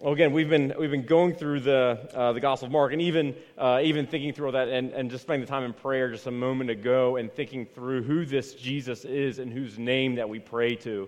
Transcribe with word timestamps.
well, 0.00 0.14
again, 0.14 0.32
we've 0.32 0.48
been, 0.48 0.72
we've 0.78 0.90
been 0.90 1.04
going 1.04 1.34
through 1.34 1.60
the, 1.60 2.08
uh, 2.14 2.32
the 2.32 2.40
Gospel 2.40 2.66
of 2.66 2.72
Mark 2.72 2.94
and 2.94 3.02
even, 3.02 3.34
uh, 3.58 3.80
even 3.82 4.06
thinking 4.06 4.32
through 4.32 4.46
all 4.46 4.52
that 4.52 4.68
and, 4.68 4.92
and 4.92 5.10
just 5.10 5.24
spending 5.24 5.42
the 5.42 5.46
time 5.46 5.62
in 5.62 5.74
prayer 5.74 6.10
just 6.10 6.26
a 6.26 6.30
moment 6.30 6.70
ago 6.70 7.16
and 7.16 7.30
thinking 7.30 7.66
through 7.66 8.02
who 8.02 8.24
this 8.24 8.54
Jesus 8.54 9.04
is 9.04 9.38
and 9.38 9.52
whose 9.52 9.78
name 9.78 10.14
that 10.14 10.26
we 10.26 10.38
pray 10.38 10.74
to. 10.76 11.06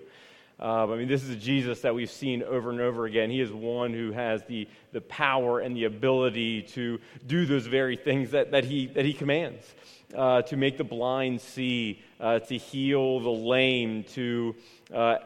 Uh, 0.60 0.92
I 0.92 0.96
mean, 0.96 1.08
this 1.08 1.22
is 1.22 1.30
a 1.30 1.36
Jesus 1.36 1.80
that 1.80 1.94
we've 1.94 2.10
seen 2.10 2.42
over 2.42 2.68
and 2.68 2.80
over 2.82 3.06
again. 3.06 3.30
He 3.30 3.40
is 3.40 3.50
one 3.50 3.94
who 3.94 4.12
has 4.12 4.44
the, 4.44 4.68
the 4.92 5.00
power 5.00 5.60
and 5.60 5.74
the 5.74 5.84
ability 5.84 6.62
to 6.62 7.00
do 7.26 7.46
those 7.46 7.66
very 7.66 7.96
things 7.96 8.32
that, 8.32 8.50
that, 8.50 8.64
he, 8.64 8.88
that 8.88 9.06
he 9.06 9.14
commands 9.14 9.74
uh, 10.16 10.42
to 10.42 10.56
make 10.56 10.76
the 10.76 10.84
blind 10.84 11.40
see, 11.40 12.02
uh, 12.20 12.38
to 12.40 12.56
heal 12.56 13.20
the 13.20 13.30
lame, 13.30 14.04
to 14.04 14.54
uh, 14.92 14.96
uh 14.96 15.18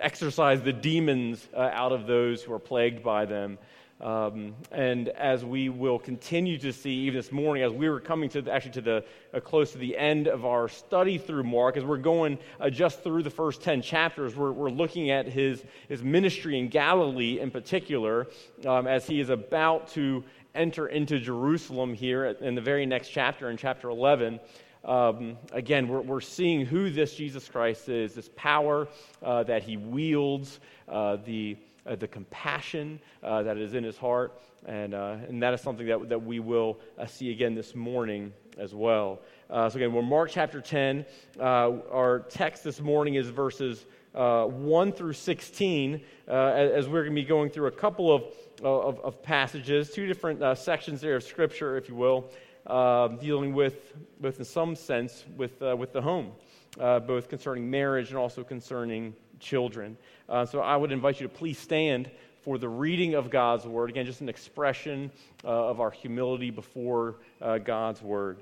exorcise 0.00 0.62
the 0.62 0.72
demons 0.72 1.48
uh, 1.54 1.70
out 1.72 1.92
of 1.92 2.06
those 2.06 2.42
who 2.42 2.52
are 2.52 2.58
plagued 2.58 3.02
by 3.02 3.24
them. 3.24 3.58
Um, 3.98 4.54
and 4.72 5.08
as 5.08 5.42
we 5.42 5.70
will 5.70 5.98
continue 5.98 6.58
to 6.58 6.70
see, 6.70 6.92
even 7.06 7.16
this 7.16 7.32
morning, 7.32 7.62
as 7.62 7.72
we 7.72 7.88
were 7.88 8.00
coming 8.00 8.28
to 8.30 8.42
the, 8.42 8.52
actually 8.52 8.72
to 8.72 8.80
the 8.82 9.04
uh, 9.32 9.40
close 9.40 9.72
to 9.72 9.78
the 9.78 9.96
end 9.96 10.28
of 10.28 10.44
our 10.44 10.68
study 10.68 11.16
through 11.16 11.44
Mark, 11.44 11.78
as 11.78 11.84
we're 11.84 11.96
going 11.96 12.38
uh, 12.60 12.68
just 12.68 13.02
through 13.02 13.22
the 13.22 13.30
first 13.30 13.62
ten 13.62 13.80
chapters, 13.80 14.36
we're, 14.36 14.52
we're 14.52 14.68
looking 14.68 15.10
at 15.10 15.26
his 15.26 15.64
his 15.88 16.02
ministry 16.02 16.58
in 16.58 16.68
Galilee 16.68 17.40
in 17.40 17.50
particular, 17.50 18.26
um, 18.66 18.86
as 18.86 19.06
he 19.06 19.18
is 19.18 19.30
about 19.30 19.88
to 19.88 20.22
enter 20.56 20.88
into 20.88 21.20
Jerusalem 21.20 21.94
here 21.94 22.24
in 22.26 22.54
the 22.54 22.60
very 22.60 22.86
next 22.86 23.10
chapter, 23.10 23.50
in 23.50 23.56
chapter 23.56 23.90
11. 23.90 24.40
Um, 24.84 25.36
again, 25.52 25.88
we're, 25.88 26.00
we're 26.00 26.20
seeing 26.20 26.64
who 26.64 26.90
this 26.90 27.14
Jesus 27.14 27.48
Christ 27.48 27.88
is, 27.88 28.14
this 28.14 28.30
power 28.36 28.88
uh, 29.22 29.42
that 29.44 29.62
he 29.62 29.76
wields, 29.76 30.60
uh, 30.88 31.16
the, 31.24 31.56
uh, 31.84 31.96
the 31.96 32.06
compassion 32.06 33.00
uh, 33.22 33.42
that 33.42 33.58
is 33.58 33.74
in 33.74 33.82
his 33.82 33.98
heart. 33.98 34.40
And, 34.64 34.94
uh, 34.94 35.16
and 35.28 35.42
that 35.42 35.54
is 35.54 35.60
something 35.60 35.86
that, 35.86 36.08
that 36.08 36.22
we 36.22 36.40
will 36.40 36.78
uh, 36.98 37.06
see 37.06 37.30
again 37.30 37.54
this 37.54 37.74
morning 37.74 38.32
as 38.58 38.74
well. 38.74 39.20
so, 39.50 39.66
again, 39.66 39.92
we're 39.92 40.02
Mark 40.02 40.30
chapter 40.32 40.60
10. 40.60 41.04
our 41.40 42.24
text 42.30 42.64
this 42.64 42.80
morning 42.80 43.16
is 43.16 43.28
verses 43.28 43.86
1 44.16 44.92
through 44.92 45.12
16, 45.12 46.00
as 46.26 46.88
we're 46.88 47.02
going 47.02 47.14
to 47.14 47.22
be 47.22 47.24
going 47.24 47.50
through 47.50 47.66
a 47.66 47.72
couple 47.72 48.12
of 48.12 48.24
of, 48.62 49.00
of 49.00 49.22
passages, 49.22 49.90
two 49.90 50.06
different 50.06 50.42
uh, 50.42 50.54
sections 50.54 51.00
there 51.00 51.16
of 51.16 51.22
Scripture, 51.22 51.76
if 51.76 51.88
you 51.88 51.94
will, 51.94 52.30
uh, 52.66 53.08
dealing 53.08 53.54
with, 53.54 53.94
with, 54.20 54.38
in 54.38 54.44
some 54.44 54.74
sense, 54.74 55.24
with, 55.36 55.60
uh, 55.62 55.76
with 55.76 55.92
the 55.92 56.00
home, 56.00 56.32
uh, 56.80 57.00
both 57.00 57.28
concerning 57.28 57.70
marriage 57.70 58.08
and 58.10 58.18
also 58.18 58.42
concerning 58.42 59.14
children. 59.40 59.96
Uh, 60.28 60.44
so 60.44 60.60
I 60.60 60.76
would 60.76 60.92
invite 60.92 61.20
you 61.20 61.28
to 61.28 61.32
please 61.32 61.58
stand 61.58 62.10
for 62.42 62.58
the 62.58 62.68
reading 62.68 63.14
of 63.14 63.30
God's 63.30 63.66
Word. 63.66 63.90
Again, 63.90 64.06
just 64.06 64.20
an 64.20 64.28
expression 64.28 65.10
uh, 65.44 65.48
of 65.48 65.80
our 65.80 65.90
humility 65.90 66.50
before 66.50 67.16
God's 67.64 68.02
Word. 68.02 68.38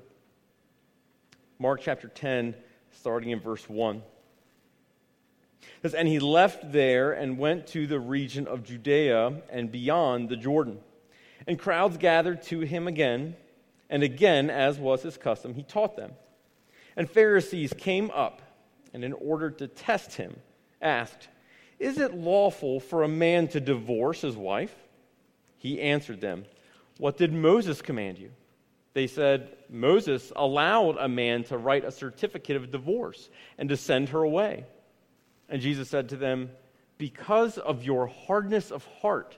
Mark 1.58 1.80
chapter 1.82 2.08
10, 2.08 2.54
starting 2.92 3.30
in 3.30 3.40
verse 3.40 3.68
1 3.68 4.02
says, 5.82 5.94
And 5.94 6.08
he 6.08 6.18
left 6.18 6.72
there 6.72 7.12
and 7.12 7.38
went 7.38 7.66
to 7.68 7.86
the 7.86 8.00
region 8.00 8.46
of 8.46 8.64
Judea 8.64 9.42
and 9.50 9.70
beyond 9.70 10.28
the 10.28 10.36
Jordan. 10.36 10.78
And 11.46 11.58
crowds 11.58 11.96
gathered 11.96 12.42
to 12.44 12.60
him 12.60 12.88
again, 12.88 13.36
and 13.90 14.02
again, 14.02 14.50
as 14.50 14.78
was 14.78 15.02
his 15.02 15.16
custom, 15.16 15.54
he 15.54 15.62
taught 15.62 15.96
them. 15.96 16.12
And 16.96 17.10
Pharisees 17.10 17.72
came 17.76 18.10
up, 18.12 18.40
and 18.92 19.04
in 19.04 19.12
order 19.12 19.50
to 19.50 19.66
test 19.68 20.14
him, 20.14 20.36
asked, 20.80 21.28
Is 21.78 21.98
it 21.98 22.14
lawful 22.14 22.80
for 22.80 23.02
a 23.02 23.08
man 23.08 23.48
to 23.48 23.60
divorce 23.60 24.20
his 24.20 24.36
wife? 24.36 24.74
He 25.58 25.80
answered 25.80 26.20
them, 26.20 26.44
What 26.98 27.16
did 27.16 27.32
Moses 27.32 27.82
command 27.82 28.18
you? 28.18 28.30
They 28.94 29.08
said, 29.08 29.56
Moses 29.68 30.32
allowed 30.36 30.96
a 30.98 31.08
man 31.08 31.42
to 31.44 31.58
write 31.58 31.84
a 31.84 31.90
certificate 31.90 32.56
of 32.56 32.70
divorce 32.70 33.28
and 33.58 33.68
to 33.68 33.76
send 33.76 34.10
her 34.10 34.22
away. 34.22 34.64
And 35.48 35.60
Jesus 35.60 35.88
said 35.88 36.08
to 36.10 36.16
them, 36.16 36.50
Because 36.98 37.58
of 37.58 37.84
your 37.84 38.06
hardness 38.06 38.70
of 38.70 38.86
heart, 39.00 39.36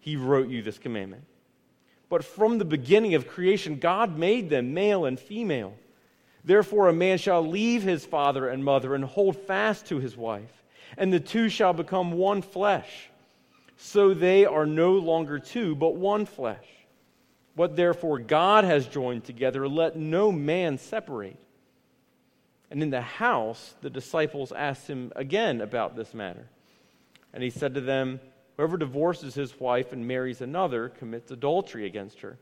he 0.00 0.16
wrote 0.16 0.48
you 0.48 0.62
this 0.62 0.78
commandment. 0.78 1.24
But 2.08 2.24
from 2.24 2.58
the 2.58 2.64
beginning 2.64 3.14
of 3.14 3.28
creation, 3.28 3.78
God 3.78 4.16
made 4.16 4.48
them 4.48 4.72
male 4.72 5.04
and 5.04 5.18
female. 5.18 5.74
Therefore, 6.44 6.88
a 6.88 6.94
man 6.94 7.18
shall 7.18 7.46
leave 7.46 7.82
his 7.82 8.06
father 8.06 8.48
and 8.48 8.64
mother 8.64 8.94
and 8.94 9.04
hold 9.04 9.36
fast 9.36 9.86
to 9.86 9.98
his 9.98 10.16
wife, 10.16 10.62
and 10.96 11.12
the 11.12 11.20
two 11.20 11.48
shall 11.48 11.74
become 11.74 12.12
one 12.12 12.40
flesh. 12.40 13.10
So 13.76 14.14
they 14.14 14.46
are 14.46 14.66
no 14.66 14.92
longer 14.92 15.38
two, 15.38 15.74
but 15.74 15.96
one 15.96 16.24
flesh. 16.24 16.64
What 17.54 17.76
therefore 17.76 18.18
God 18.18 18.64
has 18.64 18.86
joined 18.86 19.24
together, 19.24 19.68
let 19.68 19.96
no 19.96 20.32
man 20.32 20.78
separate. 20.78 21.36
And 22.70 22.82
in 22.82 22.90
the 22.90 23.00
house, 23.00 23.74
the 23.80 23.90
disciples 23.90 24.52
asked 24.52 24.88
him 24.88 25.12
again 25.16 25.60
about 25.60 25.96
this 25.96 26.12
matter. 26.12 26.48
And 27.32 27.42
he 27.42 27.50
said 27.50 27.74
to 27.74 27.80
them, 27.80 28.20
Whoever 28.56 28.76
divorces 28.76 29.34
his 29.34 29.58
wife 29.60 29.92
and 29.92 30.06
marries 30.06 30.40
another 30.40 30.88
commits 30.88 31.30
adultery 31.30 31.86
against 31.86 32.20
her. 32.20 32.38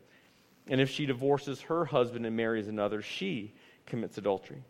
And 0.67 0.81
if 0.81 0.91
she 0.91 1.07
divorces 1.07 1.61
her 1.63 1.85
husband 1.85 2.27
and 2.27 2.37
marries 2.37 2.69
another, 2.69 3.03
she 3.03 3.53
commits 3.85 4.19
adultery. 4.19 4.63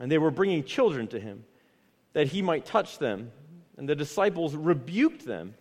And 0.00 0.10
they 0.10 0.18
were 0.18 0.30
bringing 0.30 0.64
children 0.64 1.06
to 1.08 1.20
him 1.20 1.44
that 2.14 2.28
he 2.28 2.42
might 2.42 2.64
touch 2.64 2.98
them. 2.98 3.30
And 3.76 3.88
the 3.88 3.94
disciples 3.94 4.54
rebuked 4.54 5.26
them. 5.26 5.54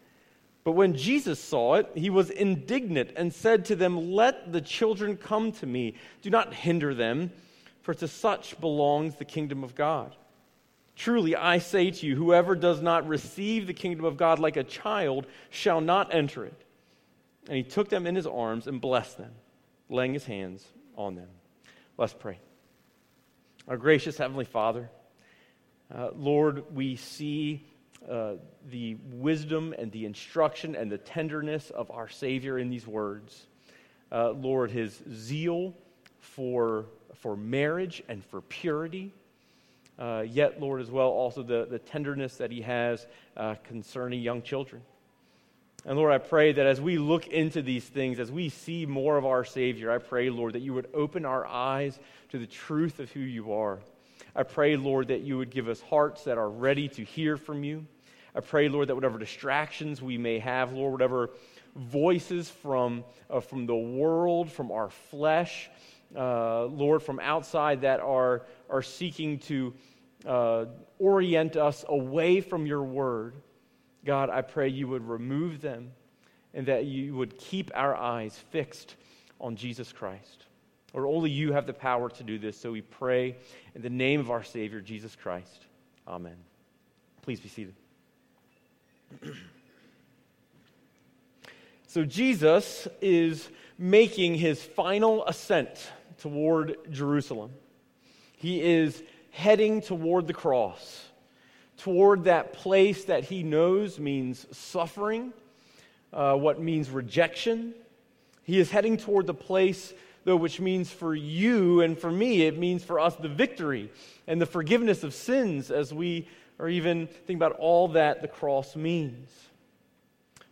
But 0.63 0.71
when 0.71 0.95
Jesus 0.95 1.39
saw 1.39 1.75
it, 1.75 1.91
he 1.93 2.09
was 2.09 2.29
indignant 2.29 3.11
and 3.15 3.31
said 3.33 3.65
to 3.65 3.75
them, 3.75 4.13
Let 4.13 4.51
the 4.51 4.61
children 4.61 5.17
come 5.17 5.51
to 5.53 5.65
me. 5.65 5.95
Do 6.21 6.29
not 6.29 6.53
hinder 6.53 6.95
them 6.95 7.31
for 7.85 7.93
to 7.93 8.07
such 8.07 8.59
belongs 8.59 9.13
the 9.13 9.25
kingdom 9.25 9.63
of 9.63 9.75
God. 9.75 10.15
Truly, 10.95 11.35
I 11.35 11.59
say 11.59 11.91
to 11.91 12.07
you, 12.07 12.15
whoever 12.15 12.55
does 12.55 12.81
not 12.81 13.07
receive 13.07 13.67
the 13.67 13.75
kingdom 13.75 14.05
of 14.05 14.17
God 14.17 14.39
like 14.39 14.57
a 14.57 14.63
child 14.63 15.27
shall 15.51 15.81
not 15.81 16.11
enter 16.11 16.45
it. 16.45 16.59
And 17.47 17.55
he 17.55 17.61
took 17.61 17.89
them 17.89 18.07
in 18.07 18.15
his 18.15 18.25
arms 18.25 18.65
and 18.65 18.81
blessed 18.81 19.19
them, 19.19 19.33
laying 19.87 20.13
his 20.13 20.25
hands 20.25 20.65
on 20.97 21.13
them. 21.13 21.27
Let's 21.95 22.11
pray. 22.11 22.39
Our 23.67 23.77
gracious 23.77 24.17
Heavenly 24.17 24.45
Father, 24.45 24.89
uh, 25.93 26.09
Lord, 26.15 26.63
we 26.73 26.95
see 26.95 27.67
uh, 28.09 28.33
the 28.71 28.95
wisdom 29.11 29.75
and 29.77 29.91
the 29.91 30.05
instruction 30.05 30.75
and 30.75 30.91
the 30.91 30.97
tenderness 30.97 31.69
of 31.69 31.91
our 31.91 32.09
Savior 32.09 32.57
in 32.57 32.71
these 32.71 32.87
words. 32.87 33.45
Uh, 34.11 34.31
Lord, 34.31 34.71
his 34.71 35.03
zeal 35.13 35.75
for 36.19 36.87
for 37.25 37.35
marriage 37.35 38.03
and 38.07 38.23
for 38.23 38.39
purity. 38.39 39.11
Uh, 39.97 40.23
yet, 40.27 40.61
Lord, 40.61 40.79
as 40.79 40.91
well, 40.91 41.07
also 41.07 41.41
the, 41.41 41.65
the 41.67 41.79
tenderness 41.79 42.37
that 42.37 42.51
He 42.51 42.61
has 42.61 43.07
uh, 43.35 43.55
concerning 43.63 44.21
young 44.21 44.43
children. 44.43 44.83
And 45.87 45.97
Lord, 45.97 46.13
I 46.13 46.19
pray 46.19 46.51
that 46.51 46.67
as 46.67 46.79
we 46.79 46.99
look 46.99 47.25
into 47.25 47.63
these 47.63 47.83
things, 47.83 48.19
as 48.19 48.31
we 48.31 48.49
see 48.49 48.85
more 48.85 49.17
of 49.17 49.25
our 49.25 49.43
Savior, 49.43 49.91
I 49.91 49.97
pray, 49.97 50.29
Lord, 50.29 50.53
that 50.53 50.61
you 50.61 50.75
would 50.75 50.87
open 50.93 51.25
our 51.25 51.47
eyes 51.47 51.97
to 52.29 52.37
the 52.37 52.45
truth 52.45 52.99
of 52.99 53.09
who 53.11 53.21
you 53.21 53.53
are. 53.53 53.79
I 54.35 54.43
pray, 54.43 54.77
Lord, 54.77 55.07
that 55.07 55.21
you 55.21 55.39
would 55.39 55.49
give 55.49 55.67
us 55.67 55.81
hearts 55.81 56.25
that 56.25 56.37
are 56.37 56.49
ready 56.51 56.87
to 56.89 57.03
hear 57.03 57.37
from 57.37 57.63
you. 57.63 57.87
I 58.35 58.41
pray, 58.41 58.69
Lord, 58.69 58.89
that 58.89 58.95
whatever 58.95 59.17
distractions 59.17 59.99
we 59.99 60.19
may 60.19 60.37
have, 60.37 60.73
Lord, 60.73 60.91
whatever 60.91 61.31
voices 61.75 62.51
from, 62.51 63.03
uh, 63.31 63.39
from 63.39 63.65
the 63.65 63.75
world, 63.75 64.51
from 64.51 64.71
our 64.71 64.91
flesh, 64.91 65.71
uh, 66.15 66.65
Lord, 66.65 67.03
from 67.03 67.19
outside 67.19 67.81
that 67.81 67.99
are, 67.99 68.43
are 68.69 68.81
seeking 68.81 69.39
to 69.39 69.73
uh, 70.25 70.65
orient 70.99 71.55
us 71.55 71.85
away 71.87 72.41
from 72.41 72.65
your 72.65 72.83
word. 72.83 73.35
God, 74.05 74.29
I 74.29 74.41
pray 74.41 74.69
you 74.69 74.87
would 74.87 75.07
remove 75.07 75.61
them 75.61 75.91
and 76.53 76.67
that 76.67 76.85
you 76.85 77.15
would 77.15 77.37
keep 77.37 77.69
our 77.75 77.95
eyes 77.95 78.37
fixed 78.49 78.95
on 79.41 79.55
Jesus 79.55 79.91
Christ. 79.91 80.45
Or 80.93 81.05
only 81.05 81.29
you 81.29 81.51
have 81.51 81.67
the 81.67 81.73
power 81.73 82.09
to 82.09 82.23
do 82.23 82.39
this. 82.39 82.57
So 82.57 82.71
we 82.71 82.81
pray 82.81 83.35
in 83.75 83.81
the 83.81 83.89
name 83.89 84.21
of 84.21 84.31
our 84.31 84.43
Savior, 84.43 84.79
Jesus 84.79 85.15
Christ. 85.15 85.65
Amen. 86.07 86.37
Please 87.21 87.41
be 87.41 87.49
seated. 87.49 87.75
so 91.87 92.05
Jesus 92.05 92.87
is 93.01 93.49
making 93.77 94.35
his 94.35 94.63
final 94.63 95.25
ascent 95.25 95.91
toward 96.17 96.77
Jerusalem. 96.91 97.51
He 98.37 98.61
is 98.61 99.01
heading 99.31 99.81
toward 99.81 100.27
the 100.27 100.33
cross, 100.33 101.05
toward 101.77 102.25
that 102.25 102.53
place 102.53 103.05
that 103.05 103.25
he 103.25 103.43
knows 103.43 103.99
means 103.99 104.45
suffering, 104.55 105.33
uh, 106.13 106.35
what 106.35 106.61
means 106.61 106.89
rejection. 106.89 107.73
He 108.43 108.59
is 108.59 108.71
heading 108.71 108.97
toward 108.97 109.27
the 109.27 109.33
place, 109.33 109.93
though, 110.23 110.35
which 110.35 110.59
means 110.59 110.91
for 110.91 111.15
you 111.15 111.81
and 111.81 111.97
for 111.97 112.11
me, 112.11 112.43
it 112.43 112.57
means 112.57 112.83
for 112.83 112.99
us 112.99 113.15
the 113.15 113.27
victory 113.27 113.91
and 114.27 114.39
the 114.39 114.45
forgiveness 114.45 115.03
of 115.03 115.13
sins 115.13 115.71
as 115.71 115.93
we 115.93 116.27
or 116.57 116.69
even 116.69 117.07
think 117.07 117.37
about 117.37 117.53
all 117.53 117.89
that 117.89 118.21
the 118.21 118.27
cross 118.27 118.75
means. 118.75 119.29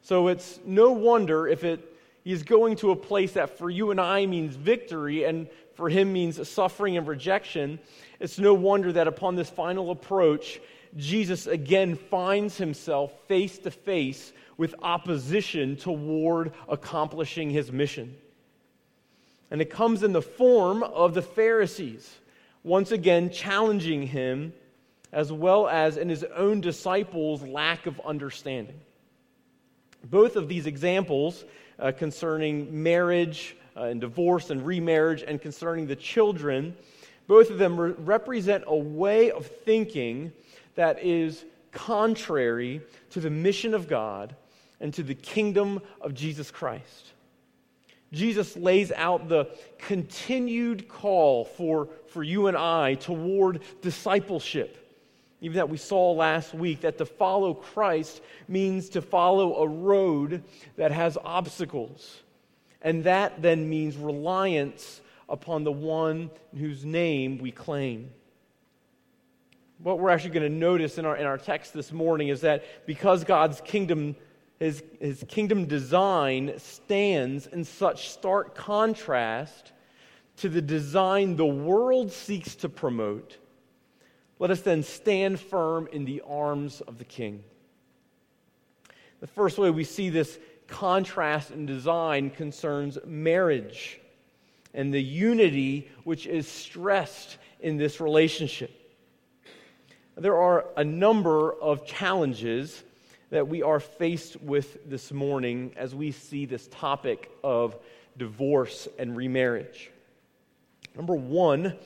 So 0.02 0.28
it's 0.28 0.60
no 0.66 0.92
wonder 0.92 1.48
if 1.48 1.64
it 1.64 1.93
he's 2.24 2.44
going 2.44 2.76
to 2.78 2.92
a 2.92 2.96
place 2.96 3.34
that 3.34 3.58
for 3.58 3.70
you 3.70 3.92
and 3.92 4.00
I 4.00 4.26
means 4.26 4.56
victory 4.56 5.24
and 5.24 5.48
for 5.76 5.90
him 5.90 6.14
means 6.14 6.48
suffering 6.48 6.98
and 6.98 7.08
rejection. 7.08 7.80
It's 8.20 8.40
no 8.40 8.54
wonder 8.54 8.92
that 8.94 9.08
upon 9.08 9.36
this 9.36 9.50
final 9.50 9.92
approach, 9.92 10.60
Jesus 10.96 11.48
again 11.48 11.96
finds 11.96 12.58
himself 12.58 13.12
face 13.28 13.58
to 13.60 13.72
face 13.72 14.34
with 14.58 14.76
opposition 14.82 15.76
toward 15.76 16.54
accomplishing 16.70 17.50
his 17.50 17.72
mission. 17.72 18.16
And 19.50 19.62
it 19.62 19.70
comes 19.70 20.04
in 20.04 20.14
the 20.14 20.22
form 20.22 20.84
of 20.84 21.14
the 21.14 21.22
Pharisees, 21.22 22.12
once 22.64 22.92
again 22.92 23.30
challenging 23.30 24.08
him, 24.08 24.54
as 25.12 25.32
well 25.32 25.68
as 25.68 25.98
in 25.98 26.10
his 26.10 26.24
own 26.36 26.62
disciples' 26.62 27.44
lack 27.44 27.86
of 27.86 28.00
understanding. 28.06 28.80
Both 30.04 30.36
of 30.36 30.48
these 30.48 30.66
examples 30.66 31.46
uh, 31.80 31.92
concerning 31.92 32.84
marriage 32.84 33.56
uh, 33.76 33.84
and 33.84 34.02
divorce 34.02 34.50
and 34.50 34.66
remarriage 34.66 35.24
and 35.24 35.42
concerning 35.42 35.88
the 35.88 35.96
children, 35.96 36.76
both 37.28 37.50
of 37.50 37.58
them 37.58 37.80
re- 37.80 37.94
represent 37.98 38.64
a 38.68 38.76
way 38.76 39.32
of 39.32 39.48
thinking 39.48 40.32
that 40.76 41.04
is 41.04 41.46
contrary 41.72 42.82
to 43.10 43.20
the 43.20 43.30
mission 43.30 43.74
of 43.74 43.88
God 43.88 44.36
and 44.80 44.94
to 44.94 45.04
the 45.04 45.16
kingdom 45.16 45.82
of 46.02 46.14
Jesus 46.14 46.52
Christ. 46.52 47.14
Jesus 48.12 48.56
lays 48.56 48.92
out 48.92 49.28
the 49.28 49.50
continued 49.80 50.88
call 50.88 51.46
for, 51.46 51.90
for 52.08 52.22
you 52.22 52.48
and 52.48 52.56
I 52.56 52.94
toward 52.96 53.62
discipleship. 53.82 54.83
Even 55.44 55.58
that 55.58 55.70
we 55.70 55.78
saw 55.78 56.14
last 56.14 56.56
week, 56.56 56.82
that 56.82 56.98
to 56.98 57.06
follow 57.06 57.54
Christ 57.54 58.22
means 58.48 58.90
to 58.90 59.02
follow 59.04 59.58
a 59.58 59.68
road 59.68 60.44
that 60.78 60.92
has 60.92 61.16
obstacles. 61.24 62.24
And 62.82 63.04
that 63.04 63.44
then 63.44 63.70
means 63.70 63.96
reliance 63.96 65.02
upon 65.30 65.64
the 65.64 65.72
one 65.72 66.32
whose 66.58 66.84
name 66.84 67.38
we 67.38 67.52
claim 67.52 68.10
what 69.84 70.00
we're 70.00 70.10
actually 70.10 70.30
going 70.32 70.50
to 70.50 70.58
notice 70.58 70.98
in 70.98 71.06
our, 71.06 71.18
in 71.18 71.26
our 71.26 71.38
text 71.38 71.74
this 71.74 71.92
morning 71.92 72.30
is 72.30 72.42
that 72.42 72.64
because 72.88 73.26
God's 73.26 73.60
kingdom, 73.62 74.16
his, 74.58 74.82
his 75.00 75.26
kingdom 75.28 75.66
design 75.66 76.54
stands 76.58 77.48
in 77.48 77.66
such 77.66 78.10
stark 78.10 78.56
contrast 78.56 79.74
to 80.38 80.48
the 80.48 80.62
design 80.62 81.36
the 81.36 81.46
world 81.46 82.12
seeks 82.12 82.56
to 82.56 82.70
promote, 82.70 83.38
let 84.44 84.52
us 84.52 84.60
then 84.60 84.84
stand 84.84 85.40
firm 85.40 85.88
in 85.94 86.04
the 86.04 86.22
arms 86.28 86.82
of 86.82 86.98
the 86.98 87.06
king. 87.06 87.42
The 89.22 89.28
first 89.28 89.58
way 89.58 89.70
we 89.70 89.86
see 89.86 90.10
this 90.10 90.38
contrast 90.68 91.52
in 91.52 91.66
design 91.66 92.30
concerns 92.30 92.98
marriage 93.06 94.02
and 94.74 94.94
the 94.94 95.02
unity 95.02 95.90
which 96.04 96.28
is 96.28 96.46
stressed 96.46 97.38
in 97.62 97.78
this 97.78 98.02
relationship 98.02 98.84
there 100.18 100.38
are 100.38 100.66
a 100.78 100.84
number 100.84 101.54
of 101.54 101.86
challenges 101.86 102.84
that 103.30 103.48
we 103.48 103.64
are 103.64 103.80
faced 103.80 104.40
with 104.42 104.90
this 104.90 105.14
morning 105.14 105.74
as 105.76 105.96
we 105.96 106.12
see 106.12 106.46
this 106.46 106.68
topic 106.68 107.32
of 107.46 107.78
divorce 108.18 108.90
and 109.00 109.16
remarriage. 109.16 109.90
Number 110.96 111.16
one 111.16 111.78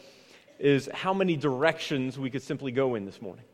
is 0.59 0.89
how 0.93 1.13
many 1.13 1.35
directions 1.35 2.17
we 2.17 2.29
could 2.29 2.41
simply 2.41 2.71
go 2.71 2.95
in 2.95 3.05
this 3.05 3.21
morning. 3.21 3.45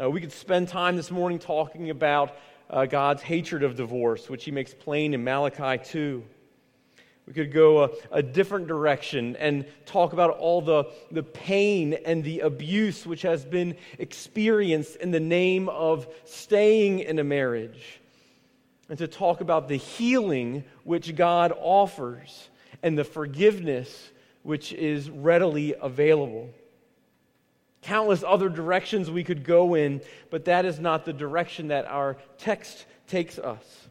Uh, 0.00 0.08
we 0.08 0.20
could 0.20 0.32
spend 0.32 0.68
time 0.68 0.96
this 0.96 1.10
morning 1.10 1.38
talking 1.38 1.90
about 1.90 2.36
uh, 2.70 2.86
God's 2.86 3.22
hatred 3.22 3.62
of 3.62 3.74
divorce, 3.74 4.28
which 4.28 4.44
he 4.44 4.50
makes 4.52 4.72
plain 4.72 5.14
in 5.14 5.24
Malachi 5.24 5.82
2. 5.82 6.22
We 7.26 7.32
could 7.32 7.52
go 7.52 7.84
a, 7.84 7.90
a, 8.10 8.22
different 8.22 8.66
direction 8.66 9.36
and 9.36 9.64
talk 9.86 10.12
about 10.12 10.30
all 10.38 10.60
the, 10.60 10.84
the 11.10 11.22
pain 11.22 11.94
and 12.04 12.24
the 12.24 12.40
abuse 12.40 13.06
which 13.06 13.22
has 13.22 13.44
been 13.44 13.76
experienced 13.98 14.96
in 14.96 15.10
the 15.10 15.20
name 15.20 15.68
of 15.68 16.08
staying 16.24 17.00
in 17.00 17.18
a 17.18 17.24
marriage. 17.24 18.00
And 18.88 18.98
to 18.98 19.06
talk 19.06 19.40
about 19.40 19.68
the 19.68 19.76
healing 19.76 20.64
which 20.82 21.14
God 21.14 21.52
offers 21.56 22.48
and 22.82 22.98
the 22.98 23.04
forgiveness 23.04 24.10
which 24.42 24.72
is 24.72 25.10
readily 25.10 25.74
available. 25.80 26.50
Countless 27.82 28.22
other 28.26 28.48
directions 28.48 29.10
we 29.10 29.24
could 29.24 29.44
go 29.44 29.74
in, 29.74 30.02
but 30.30 30.44
that 30.44 30.64
is 30.64 30.78
not 30.78 31.04
the 31.04 31.12
direction 31.12 31.68
that 31.68 31.86
our 31.86 32.16
text 32.38 32.84
takes 33.06 33.38
us. 33.38 33.88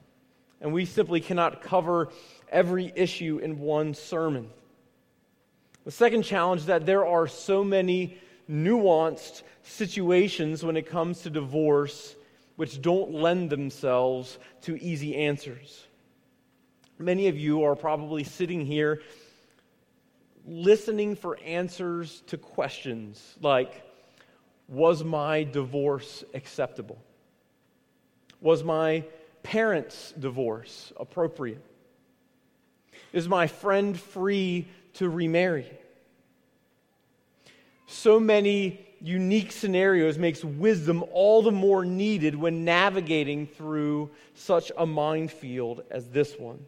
And 0.62 0.74
we 0.74 0.86
simply 0.86 1.22
cannot 1.22 1.62
cover 1.62 2.10
every 2.52 2.92
issue 2.96 3.40
in 3.42 3.60
one 3.60 3.94
sermon. 3.94 4.50
The 5.86 5.92
second 5.92 6.24
challenge 6.24 6.62
is 6.62 6.68
that 6.68 6.86
there 6.86 7.06
are 7.06 7.28
so 7.28 7.64
many 7.64 8.18
nuanced 8.50 9.44
situations 9.64 10.64
when 10.64 10.78
it 10.78 10.88
comes 10.88 11.22
to 11.22 11.30
divorce 11.30 12.16
which 12.56 12.82
don't 12.82 13.12
lend 13.12 13.50
themselves 13.50 14.38
to 14.62 14.82
easy 14.84 15.16
answers. 15.16 15.86
Many 16.98 17.30
of 17.30 17.38
you 17.38 17.64
are 17.64 17.76
probably 17.76 18.26
sitting 18.26 18.66
here 18.66 19.02
listening 20.46 21.16
for 21.16 21.38
answers 21.46 22.22
to 22.28 22.38
questions 22.38 23.36
like 23.42 23.84
Was 24.68 25.04
my 25.04 25.44
divorce 25.44 26.24
acceptable? 26.34 27.02
Was 28.42 28.64
my 28.64 29.04
parents' 29.44 30.14
divorce 30.18 30.94
appropriate? 30.98 31.64
Is 33.12 33.28
my 33.28 33.48
friend 33.48 34.00
free 34.00 34.68
to 34.94 35.10
remarry? 35.10 35.70
So 37.88 38.20
many 38.20 38.86
unique 39.02 39.52
scenarios 39.52 40.18
makes 40.18 40.44
wisdom 40.44 41.04
all 41.12 41.42
the 41.42 41.52
more 41.52 41.86
needed 41.86 42.36
when 42.36 42.66
navigating 42.66 43.48
through 43.48 44.12
such 44.36 44.72
a 44.78 44.86
minefield 44.86 45.84
as 45.90 46.08
this 46.10 46.38
one. 46.38 46.66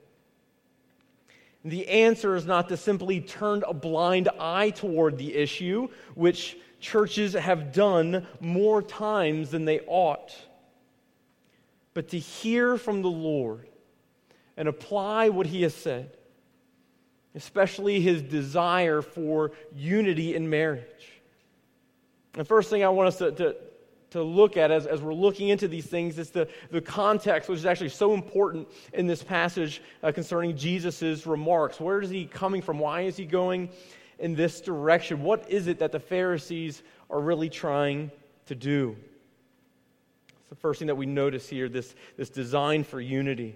The 1.64 1.88
answer 1.88 2.36
is 2.36 2.46
not 2.46 2.70
to 2.70 2.78
simply 2.78 3.22
turn 3.22 3.64
a 3.68 3.74
blind 3.74 4.30
eye 4.40 4.72
toward 4.72 5.18
the 5.18 5.36
issue, 5.36 5.88
which 6.16 6.58
churches 6.80 7.34
have 7.34 7.72
done 7.72 8.26
more 8.40 8.82
times 8.82 9.52
than 9.52 9.66
they 9.66 9.82
ought, 9.82 10.36
but 11.94 12.10
to 12.10 12.20
hear 12.20 12.78
from 12.78 13.02
the 13.02 13.10
Lord 13.10 13.68
and 14.58 14.68
apply 14.68 15.30
what 15.30 15.46
He 15.46 15.62
has 15.62 15.76
said 15.76 16.18
especially 17.36 18.02
his 18.02 18.22
desire 18.22 19.02
for 19.02 19.52
unity 19.76 20.36
in 20.36 20.50
marriage. 20.50 21.22
The 22.34 22.46
first 22.46 22.70
thing 22.70 22.84
I 22.84 22.90
want 22.90 23.10
us 23.10 23.18
to, 23.18 23.32
to, 23.32 23.56
to 24.12 24.22
look 24.22 24.58
at 24.58 24.72
as, 24.72 24.86
as 24.86 25.02
we're 25.02 25.14
looking 25.14 25.50
into 25.50 25.68
these 25.68 25.86
things 25.86 26.18
is 26.18 26.30
the, 26.30 26.48
the 26.70 26.82
context, 26.82 27.50
which 27.50 27.60
is 27.60 27.66
actually 27.66 27.90
so 27.90 28.14
important 28.14 28.68
in 28.94 29.08
this 29.08 29.24
passage 29.24 29.82
uh, 30.04 30.12
concerning 30.12 30.56
Jesus' 30.56 31.26
remarks. 31.26 31.80
Where 31.80 32.02
is 32.02 32.10
he 32.10 32.26
coming 32.26 32.62
from? 32.62 32.80
Why 32.80 33.02
is 33.02 33.18
he 33.18 33.26
going 33.26 33.70
in 34.20 34.36
this 34.36 34.62
direction? 34.62 35.24
What 35.24 35.50
is 35.50 35.68
it 35.68 35.80
that 35.80 35.92
the 35.92 36.00
Pharisees 36.00 36.84
are 37.10 37.20
really 37.20 37.50
trying 37.50 38.12
to 38.48 38.56
do? 38.56 38.96
It's 40.40 40.50
the 40.50 40.56
first 40.56 40.80
thing 40.80 40.88
that 40.88 40.96
we 40.96 41.06
notice 41.06 41.50
here 41.50 41.70
this, 41.70 41.96
this 42.18 42.30
design 42.30 42.84
for 42.84 43.02
unity 43.02 43.56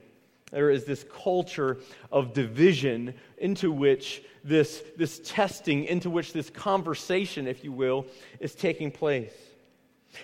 there 0.51 0.69
is 0.69 0.85
this 0.85 1.03
culture 1.23 1.79
of 2.11 2.33
division 2.33 3.13
into 3.39 3.71
which 3.71 4.23
this, 4.43 4.83
this 4.95 5.19
testing, 5.25 5.85
into 5.85 6.09
which 6.09 6.33
this 6.33 6.49
conversation, 6.49 7.47
if 7.47 7.63
you 7.63 7.71
will, 7.71 8.05
is 8.39 8.55
taking 8.55 8.91
place. 8.91 9.33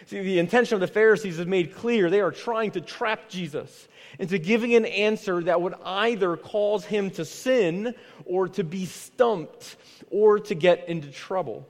See, 0.06 0.22
the 0.22 0.40
intention 0.40 0.76
of 0.76 0.82
the 0.82 0.88
Pharisees 0.88 1.40
is 1.40 1.48
made 1.48 1.76
clear. 1.76 2.10
They 2.10 2.22
are 2.22 2.32
trying 2.32 2.72
to 2.72 2.82
trap 2.82 3.30
Jesus 3.30 3.88
into 4.20 4.38
giving 4.38 4.76
an 4.76 4.86
answer 4.86 5.42
that 5.44 5.62
would 5.62 5.76
either 5.84 6.38
cause 6.38 6.86
him 6.86 7.10
to 7.12 7.26
sin 7.26 7.96
or 8.26 8.48
to 8.50 8.64
be 8.64 8.86
stumped 8.86 9.78
or 10.10 10.40
to 10.40 10.56
get 10.56 10.88
into 10.88 11.10
trouble. 11.12 11.68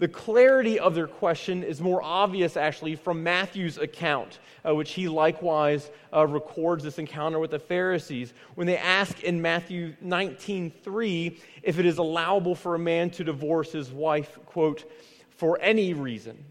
The 0.00 0.08
clarity 0.08 0.78
of 0.78 0.94
their 0.94 1.06
question 1.06 1.62
is 1.62 1.82
more 1.82 2.02
obvious, 2.02 2.56
actually, 2.56 2.96
from 2.96 3.22
Matthew's 3.22 3.76
account, 3.76 4.38
uh, 4.66 4.74
which 4.74 4.92
he 4.92 5.08
likewise 5.08 5.90
uh, 6.10 6.26
records 6.26 6.82
this 6.82 6.98
encounter 6.98 7.38
with 7.38 7.50
the 7.50 7.58
Pharisees. 7.58 8.32
When 8.54 8.66
they 8.66 8.78
ask 8.78 9.22
in 9.22 9.42
Matthew 9.42 9.94
19:3 10.02 11.38
if 11.62 11.78
it 11.78 11.84
is 11.84 11.98
allowable 11.98 12.54
for 12.54 12.74
a 12.74 12.78
man 12.78 13.10
to 13.10 13.24
divorce 13.24 13.72
his 13.72 13.92
wife, 13.92 14.38
quote, 14.46 14.90
for 15.36 15.58
any 15.60 15.92
reason. 15.92 16.46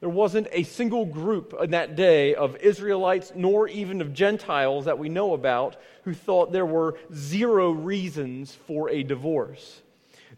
There 0.00 0.08
wasn't 0.08 0.48
a 0.52 0.62
single 0.62 1.06
group 1.06 1.54
in 1.60 1.70
that 1.70 1.96
day 1.96 2.34
of 2.34 2.56
Israelites, 2.56 3.32
nor 3.34 3.66
even 3.68 4.00
of 4.00 4.12
Gentiles 4.12 4.84
that 4.84 4.98
we 4.98 5.08
know 5.08 5.32
about, 5.32 5.76
who 6.04 6.12
thought 6.12 6.52
there 6.52 6.66
were 6.66 6.98
zero 7.14 7.70
reasons 7.70 8.54
for 8.66 8.90
a 8.90 9.02
divorce. 9.02 9.82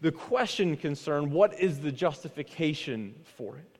The 0.01 0.13
question 0.13 0.77
concerned 0.77 1.31
what 1.31 1.59
is 1.59 1.81
the 1.81 1.91
justification 1.91 3.15
for 3.35 3.57
it? 3.57 3.79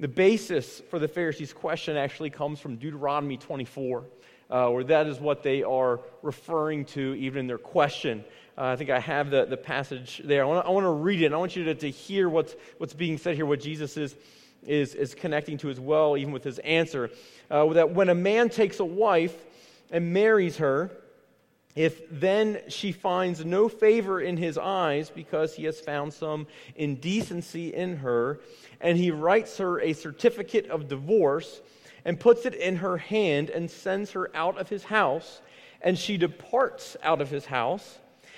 The 0.00 0.08
basis 0.08 0.82
for 0.90 0.98
the 0.98 1.08
Pharisees' 1.08 1.52
question 1.52 1.96
actually 1.96 2.30
comes 2.30 2.58
from 2.58 2.76
Deuteronomy 2.76 3.36
24, 3.36 4.04
uh, 4.50 4.68
where 4.68 4.84
that 4.84 5.06
is 5.06 5.20
what 5.20 5.42
they 5.42 5.62
are 5.62 6.00
referring 6.22 6.84
to 6.86 7.14
even 7.14 7.40
in 7.40 7.46
their 7.46 7.56
question. 7.56 8.24
Uh, 8.58 8.64
I 8.64 8.76
think 8.76 8.88
I 8.88 8.98
have 8.98 9.30
the, 9.30 9.44
the 9.44 9.56
passage 9.56 10.22
there. 10.24 10.42
I 10.42 10.46
want 10.46 10.84
to 10.84 10.90
read 10.90 11.20
it. 11.20 11.26
and 11.26 11.34
I 11.34 11.38
want 11.38 11.56
you 11.56 11.64
to, 11.64 11.74
to 11.74 11.90
hear 11.90 12.28
what's, 12.28 12.54
what's 12.78 12.94
being 12.94 13.18
said 13.18 13.36
here, 13.36 13.44
what 13.44 13.60
Jesus 13.60 13.96
is, 13.98 14.16
is, 14.66 14.94
is 14.94 15.14
connecting 15.14 15.58
to 15.58 15.68
as 15.68 15.78
well, 15.78 16.16
even 16.16 16.32
with 16.32 16.42
his 16.42 16.58
answer. 16.60 17.10
Uh, 17.50 17.66
that 17.74 17.90
when 17.90 18.08
a 18.08 18.14
man 18.14 18.48
takes 18.48 18.80
a 18.80 18.84
wife 18.84 19.36
and 19.90 20.12
marries 20.12 20.56
her, 20.56 20.90
if 21.74 22.00
then 22.10 22.60
she 22.68 22.92
finds 22.92 23.44
no 23.44 23.68
favor 23.68 24.22
in 24.22 24.38
his 24.38 24.56
eyes 24.56 25.10
because 25.10 25.54
he 25.54 25.64
has 25.64 25.78
found 25.78 26.14
some 26.14 26.46
indecency 26.76 27.74
in 27.74 27.98
her, 27.98 28.40
and 28.80 28.96
he 28.96 29.10
writes 29.10 29.58
her 29.58 29.80
a 29.82 29.92
certificate 29.92 30.66
of 30.70 30.88
divorce 30.88 31.60
and 32.06 32.18
puts 32.18 32.46
it 32.46 32.54
in 32.54 32.76
her 32.76 32.96
hand 32.96 33.50
and 33.50 33.70
sends 33.70 34.12
her 34.12 34.34
out 34.34 34.56
of 34.56 34.70
his 34.70 34.84
house, 34.84 35.42
and 35.82 35.98
she 35.98 36.16
departs 36.16 36.96
out 37.02 37.20
of 37.20 37.28
his 37.28 37.44
house, 37.44 37.98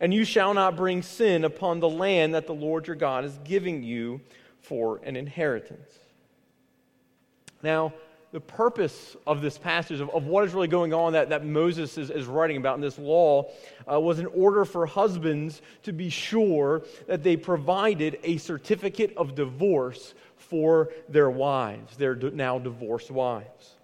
And 0.00 0.12
you 0.12 0.24
shall 0.24 0.52
not 0.52 0.76
bring 0.76 1.02
sin 1.02 1.44
upon 1.44 1.80
the 1.80 1.88
land 1.88 2.34
that 2.34 2.46
the 2.46 2.54
Lord 2.54 2.86
your 2.86 2.96
God 2.96 3.24
is 3.24 3.38
giving 3.44 3.82
you 3.82 4.20
for 4.60 5.00
an 5.04 5.16
inheritance. 5.16 5.90
Now, 7.62 7.94
the 8.32 8.40
purpose 8.40 9.16
of 9.26 9.40
this 9.40 9.56
passage, 9.56 10.00
of, 10.00 10.10
of 10.10 10.26
what 10.26 10.44
is 10.44 10.52
really 10.52 10.68
going 10.68 10.92
on 10.92 11.14
that, 11.14 11.30
that 11.30 11.44
Moses 11.44 11.96
is, 11.96 12.10
is 12.10 12.26
writing 12.26 12.58
about 12.58 12.74
in 12.74 12.82
this 12.82 12.98
law, 12.98 13.50
uh, 13.90 13.98
was 13.98 14.18
in 14.18 14.26
order 14.26 14.64
for 14.64 14.84
husbands 14.84 15.62
to 15.84 15.92
be 15.92 16.10
sure 16.10 16.82
that 17.06 17.22
they 17.22 17.36
provided 17.36 18.18
a 18.24 18.36
certificate 18.36 19.16
of 19.16 19.34
divorce 19.34 20.14
for 20.36 20.90
their 21.08 21.30
wives, 21.30 21.96
their 21.96 22.14
now 22.14 22.58
divorced 22.58 23.10
wives. 23.10 23.76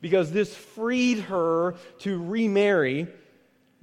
Because 0.00 0.30
this 0.30 0.54
freed 0.54 1.20
her 1.20 1.74
to 2.00 2.22
remarry 2.22 3.08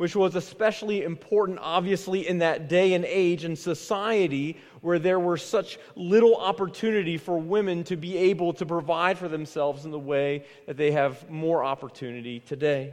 which 0.01 0.15
was 0.15 0.33
especially 0.33 1.03
important, 1.03 1.59
obviously, 1.61 2.27
in 2.27 2.39
that 2.39 2.67
day 2.67 2.95
and 2.95 3.05
age 3.05 3.43
and 3.43 3.55
society 3.55 4.57
where 4.81 4.97
there 4.97 5.19
were 5.19 5.37
such 5.37 5.77
little 5.95 6.35
opportunity 6.37 7.19
for 7.19 7.37
women 7.37 7.83
to 7.83 7.95
be 7.95 8.17
able 8.17 8.51
to 8.51 8.65
provide 8.65 9.15
for 9.15 9.27
themselves 9.27 9.85
in 9.85 9.91
the 9.91 9.99
way 9.99 10.43
that 10.65 10.75
they 10.75 10.89
have 10.89 11.29
more 11.29 11.63
opportunity 11.63 12.39
today. 12.39 12.91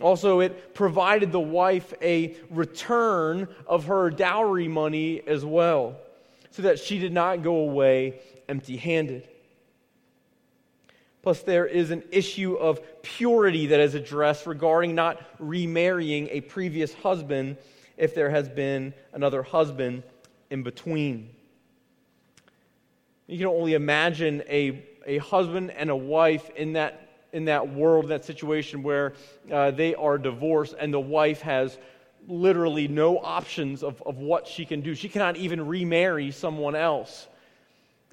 Also, 0.00 0.40
it 0.40 0.72
provided 0.72 1.32
the 1.32 1.38
wife 1.38 1.92
a 2.00 2.34
return 2.48 3.46
of 3.66 3.84
her 3.84 4.08
dowry 4.08 4.68
money 4.68 5.20
as 5.26 5.44
well, 5.44 5.98
so 6.50 6.62
that 6.62 6.78
she 6.78 6.98
did 6.98 7.12
not 7.12 7.42
go 7.42 7.56
away 7.56 8.18
empty 8.48 8.78
handed. 8.78 9.28
Plus, 11.22 11.42
there 11.42 11.66
is 11.66 11.92
an 11.92 12.02
issue 12.10 12.54
of 12.54 12.80
purity 13.02 13.66
that 13.66 13.78
is 13.78 13.94
addressed 13.94 14.46
regarding 14.46 14.94
not 14.94 15.22
remarrying 15.38 16.28
a 16.30 16.40
previous 16.40 16.92
husband 16.94 17.56
if 17.96 18.14
there 18.14 18.28
has 18.28 18.48
been 18.48 18.92
another 19.12 19.42
husband 19.42 20.02
in 20.50 20.64
between. 20.64 21.30
You 23.28 23.38
can 23.38 23.46
only 23.46 23.74
imagine 23.74 24.42
a, 24.48 24.84
a 25.06 25.18
husband 25.18 25.70
and 25.70 25.90
a 25.90 25.96
wife 25.96 26.50
in 26.50 26.72
that, 26.72 27.08
in 27.32 27.44
that 27.44 27.72
world, 27.72 28.08
that 28.08 28.24
situation 28.24 28.82
where 28.82 29.14
uh, 29.50 29.70
they 29.70 29.94
are 29.94 30.18
divorced 30.18 30.74
and 30.78 30.92
the 30.92 31.00
wife 31.00 31.40
has 31.42 31.78
literally 32.26 32.88
no 32.88 33.18
options 33.18 33.82
of, 33.84 34.02
of 34.02 34.18
what 34.18 34.48
she 34.48 34.64
can 34.64 34.80
do. 34.80 34.94
She 34.94 35.08
cannot 35.08 35.36
even 35.36 35.66
remarry 35.66 36.32
someone 36.32 36.74
else. 36.74 37.28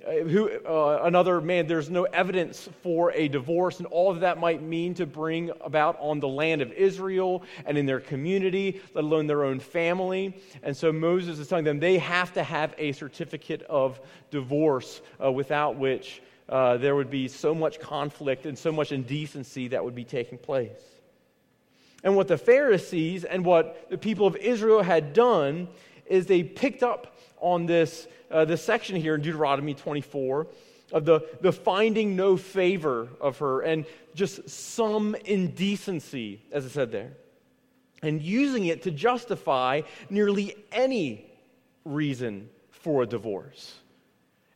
Uh, 0.07 0.11
who, 0.11 0.49
uh, 0.65 1.01
another 1.03 1.41
man, 1.41 1.67
there's 1.67 1.89
no 1.89 2.03
evidence 2.03 2.69
for 2.81 3.11
a 3.11 3.27
divorce, 3.27 3.79
and 3.79 3.87
all 3.87 4.09
of 4.09 4.21
that 4.21 4.37
might 4.37 4.61
mean 4.61 4.93
to 4.93 5.05
bring 5.05 5.51
about 5.61 5.97
on 5.99 6.19
the 6.19 6.27
land 6.27 6.61
of 6.61 6.71
Israel 6.71 7.43
and 7.65 7.77
in 7.77 7.85
their 7.85 7.99
community, 7.99 8.81
let 8.93 9.03
alone 9.03 9.27
their 9.27 9.43
own 9.43 9.59
family. 9.59 10.39
And 10.63 10.75
so 10.75 10.93
Moses 10.93 11.37
is 11.39 11.47
telling 11.47 11.65
them 11.65 11.79
they 11.79 11.97
have 11.97 12.31
to 12.33 12.43
have 12.43 12.73
a 12.77 12.93
certificate 12.93 13.61
of 13.63 13.99
divorce, 14.31 15.01
uh, 15.23 15.31
without 15.31 15.75
which 15.75 16.21
uh, 16.47 16.77
there 16.77 16.95
would 16.95 17.09
be 17.09 17.27
so 17.27 17.53
much 17.53 17.79
conflict 17.79 18.45
and 18.45 18.57
so 18.57 18.71
much 18.71 18.91
indecency 18.91 19.67
that 19.69 19.83
would 19.83 19.95
be 19.95 20.05
taking 20.05 20.37
place. 20.37 20.79
And 22.03 22.15
what 22.15 22.29
the 22.29 22.37
Pharisees 22.37 23.25
and 23.25 23.43
what 23.43 23.89
the 23.89 23.97
people 23.97 24.25
of 24.25 24.37
Israel 24.37 24.81
had 24.81 25.11
done 25.13 25.67
is 26.05 26.25
they 26.25 26.43
picked 26.43 26.83
up 26.83 27.18
on 27.41 27.65
this 27.65 28.07
uh, 28.31 28.45
this 28.45 28.63
section 28.63 28.95
here 28.95 29.15
in 29.15 29.21
Deuteronomy 29.21 29.73
24 29.73 30.47
of 30.91 31.05
the, 31.05 31.21
the 31.41 31.51
finding 31.51 32.15
no 32.15 32.37
favor 32.37 33.09
of 33.21 33.37
her 33.39 33.61
and 33.61 33.85
just 34.15 34.49
some 34.49 35.15
indecency, 35.25 36.41
as 36.51 36.65
it 36.65 36.69
said 36.69 36.91
there, 36.91 37.13
and 38.01 38.21
using 38.21 38.65
it 38.65 38.83
to 38.83 38.91
justify 38.91 39.81
nearly 40.09 40.55
any 40.71 41.25
reason 41.85 42.49
for 42.71 43.03
a 43.03 43.05
divorce. 43.05 43.75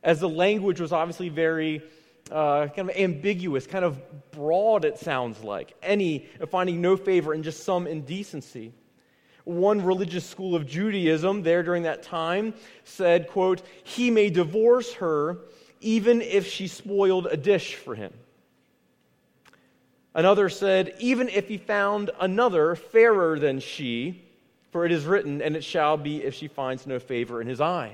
As 0.02 0.20
the 0.20 0.28
language 0.28 0.80
was 0.80 0.92
obviously 0.92 1.28
very 1.28 1.82
uh, 2.30 2.68
kind 2.68 2.90
of 2.90 2.96
ambiguous, 2.96 3.66
kind 3.66 3.84
of 3.84 4.00
broad, 4.32 4.84
it 4.84 4.98
sounds 4.98 5.42
like. 5.42 5.74
Any, 5.82 6.26
finding 6.50 6.80
no 6.80 6.96
favor 6.96 7.32
and 7.32 7.44
just 7.44 7.64
some 7.64 7.86
indecency. 7.86 8.72
One 9.44 9.84
religious 9.84 10.24
school 10.24 10.54
of 10.56 10.66
Judaism 10.66 11.42
there 11.42 11.62
during 11.62 11.82
that 11.82 12.02
time 12.02 12.54
said, 12.84 13.28
quote, 13.28 13.62
he 13.84 14.10
may 14.10 14.30
divorce 14.30 14.94
her 14.94 15.38
even 15.80 16.22
if 16.22 16.46
she 16.46 16.66
spoiled 16.66 17.26
a 17.26 17.36
dish 17.36 17.74
for 17.74 17.94
him. 17.94 18.12
Another 20.14 20.48
said, 20.48 20.94
even 20.98 21.28
if 21.28 21.48
he 21.48 21.58
found 21.58 22.10
another 22.20 22.74
fairer 22.74 23.38
than 23.38 23.60
she, 23.60 24.22
for 24.70 24.86
it 24.86 24.92
is 24.92 25.04
written, 25.04 25.42
and 25.42 25.56
it 25.56 25.64
shall 25.64 25.96
be 25.98 26.22
if 26.22 26.34
she 26.34 26.48
finds 26.48 26.86
no 26.86 26.98
favor 26.98 27.40
in 27.42 27.46
his 27.46 27.60
eyes. 27.60 27.92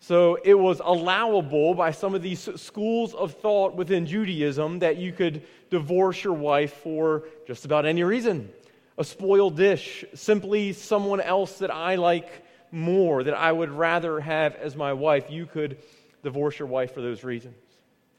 So 0.00 0.38
it 0.42 0.54
was 0.54 0.80
allowable 0.82 1.74
by 1.74 1.92
some 1.92 2.14
of 2.14 2.22
these 2.22 2.48
schools 2.60 3.14
of 3.14 3.34
thought 3.34 3.76
within 3.76 4.06
Judaism 4.06 4.80
that 4.80 4.96
you 4.96 5.12
could 5.12 5.42
divorce 5.70 6.24
your 6.24 6.32
wife 6.32 6.72
for 6.72 7.24
just 7.46 7.64
about 7.64 7.86
any 7.86 8.02
reason 8.02 8.50
a 8.98 9.04
spoiled 9.04 9.56
dish, 9.56 10.04
simply 10.14 10.72
someone 10.72 11.20
else 11.20 11.58
that 11.58 11.70
I 11.70 11.96
like 11.96 12.44
more, 12.70 13.24
that 13.24 13.34
I 13.34 13.50
would 13.50 13.70
rather 13.70 14.20
have 14.20 14.54
as 14.56 14.76
my 14.76 14.92
wife. 14.92 15.30
You 15.30 15.46
could 15.46 15.78
divorce 16.22 16.58
your 16.58 16.68
wife 16.68 16.94
for 16.94 17.00
those 17.00 17.24
reasons. 17.24 17.56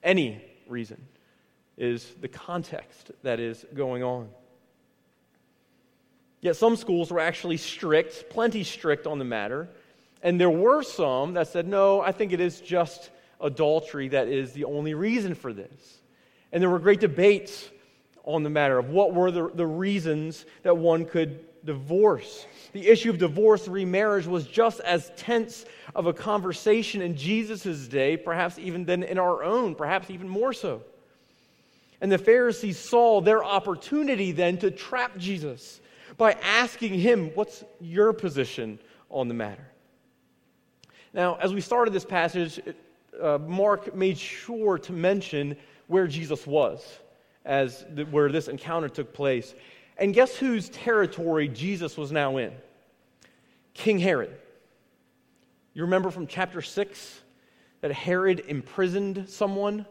Any 0.03 0.44
reason 0.68 1.01
is 1.77 2.13
the 2.22 2.27
context 2.27 3.12
that 3.24 3.39
is 3.39 3.65
going 3.74 4.03
on. 4.03 4.30
Yet 6.42 6.56
some 6.56 6.75
schools 6.75 7.10
were 7.10 7.22
actually 7.22 7.58
strict, 7.58 8.30
plenty 8.30 8.63
strict 8.63 9.08
on 9.08 9.18
the 9.18 9.25
matter. 9.25 9.70
And 10.22 10.39
there 10.39 10.50
were 10.50 10.84
some 10.84 11.34
that 11.34 11.48
said, 11.48 11.68
no, 11.68 12.01
I 12.01 12.12
think 12.12 12.34
it 12.34 12.42
is 12.42 12.60
just 12.60 13.10
adultery 13.39 14.10
that 14.10 14.27
is 14.27 14.53
the 14.53 14.65
only 14.65 14.94
reason 14.94 15.36
for 15.36 15.53
this. 15.53 16.00
And 16.51 16.62
there 16.62 16.70
were 16.70 16.80
great 16.80 17.00
debates 17.00 17.70
on 18.24 18.44
the 18.44 18.50
matter 18.50 18.77
of 18.77 18.89
what 18.89 19.13
were 19.13 19.32
the, 19.32 19.50
the 19.53 19.65
reasons 19.65 20.46
that 20.63 20.75
one 20.75 21.06
could 21.06 21.46
divorce. 21.65 22.46
The 22.74 22.88
issue 22.88 23.10
of 23.10 23.18
divorce 23.18 23.68
remarriage 23.68 24.25
was 24.25 24.46
just 24.48 24.80
as 24.82 25.12
tense 25.15 25.65
of 25.96 26.08
a 26.08 26.13
conversation 26.13 27.01
in 27.01 27.15
Jesus' 27.15 27.88
day, 27.88 28.18
perhaps 28.18 28.58
even 28.58 28.86
than 28.86 29.03
in 29.03 29.18
our 29.18 29.44
own, 29.44 29.75
perhaps 29.75 30.10
even 30.10 30.27
more 30.27 30.53
so. 30.53 30.82
And 32.01 32.12
the 32.12 32.18
Pharisees 32.18 32.77
saw 32.77 33.22
their 33.22 33.44
opportunity 33.44 34.32
then 34.32 34.58
to 34.58 34.72
trap 34.72 35.18
Jesus 35.18 35.80
by 36.18 36.34
asking 36.44 36.96
him, 36.96 37.30
What's 37.34 37.63
your 37.80 38.12
position 38.13 38.80
on 39.10 39.27
the 39.27 39.34
matter? 39.34 39.65
Now, 41.13 41.36
as 41.36 41.53
we 41.53 41.62
started 41.62 41.94
this 41.94 42.06
passage, 42.06 42.60
uh, 43.22 43.38
Mark 43.38 43.96
made 43.96 44.18
sure 44.18 44.77
to 44.80 44.92
mention 44.92 45.56
where 45.88 46.08
Jesus 46.08 46.48
was 46.48 47.00
as 47.46 47.86
the, 47.94 48.04
where 48.06 48.30
this 48.32 48.48
encounter 48.48 48.90
took 48.90 49.14
place. 49.14 49.54
And 49.98 50.14
guess 50.14 50.36
whose 50.36 50.70
territory 50.70 51.48
Jesus 51.48 51.98
was 51.98 52.12
now 52.12 52.38
in? 52.38 52.52
King 53.74 54.00
Herod. 54.00 54.36
You 55.74 55.84
remember 55.84 56.12
from 56.12 56.28
chapter 56.28 56.62
6 56.62 57.22
that 57.82 57.92
Herod 57.92 58.44
imprisoned 58.48 59.28
someone, 59.28 59.86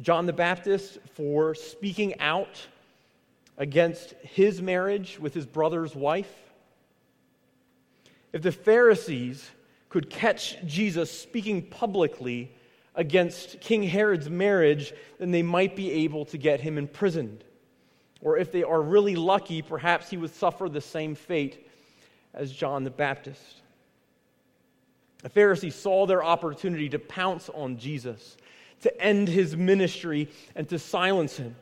John 0.00 0.26
the 0.26 0.32
Baptist, 0.32 0.98
for 1.14 1.54
speaking 1.54 2.18
out 2.20 2.66
against 3.58 4.14
his 4.22 4.62
marriage 4.62 5.18
with 5.20 5.34
his 5.34 5.46
brother's 5.46 5.94
wife. 5.94 6.32
If 8.32 8.42
the 8.42 8.52
Pharisees 8.52 9.50
could 9.88 10.08
catch 10.08 10.56
Jesus 10.64 11.10
speaking 11.10 11.62
publicly 11.62 12.52
against 12.94 13.60
King 13.60 13.82
Herod's 13.82 14.28
marriage, 14.28 14.92
then 15.18 15.30
they 15.30 15.42
might 15.42 15.76
be 15.76 15.90
able 16.04 16.24
to 16.26 16.38
get 16.38 16.60
him 16.60 16.78
imprisoned. 16.78 17.44
Or 18.20 18.36
if 18.36 18.52
they 18.52 18.62
are 18.62 18.82
really 18.82 19.16
lucky, 19.16 19.62
perhaps 19.62 20.10
he 20.10 20.16
would 20.16 20.34
suffer 20.34 20.68
the 20.68 20.80
same 20.80 21.14
fate 21.14 21.66
as 22.34 22.52
John 22.52 22.84
the 22.84 22.90
Baptist. 22.90 23.62
The 25.22 25.28
Pharisees 25.28 25.74
saw 25.74 26.06
their 26.06 26.24
opportunity 26.24 26.88
to 26.90 26.98
pounce 26.98 27.48
on 27.50 27.78
Jesus, 27.78 28.36
to 28.82 29.00
end 29.00 29.28
his 29.28 29.56
ministry, 29.56 30.28
and 30.54 30.68
to 30.68 30.78
silence 30.78 31.36
him. 31.36 31.56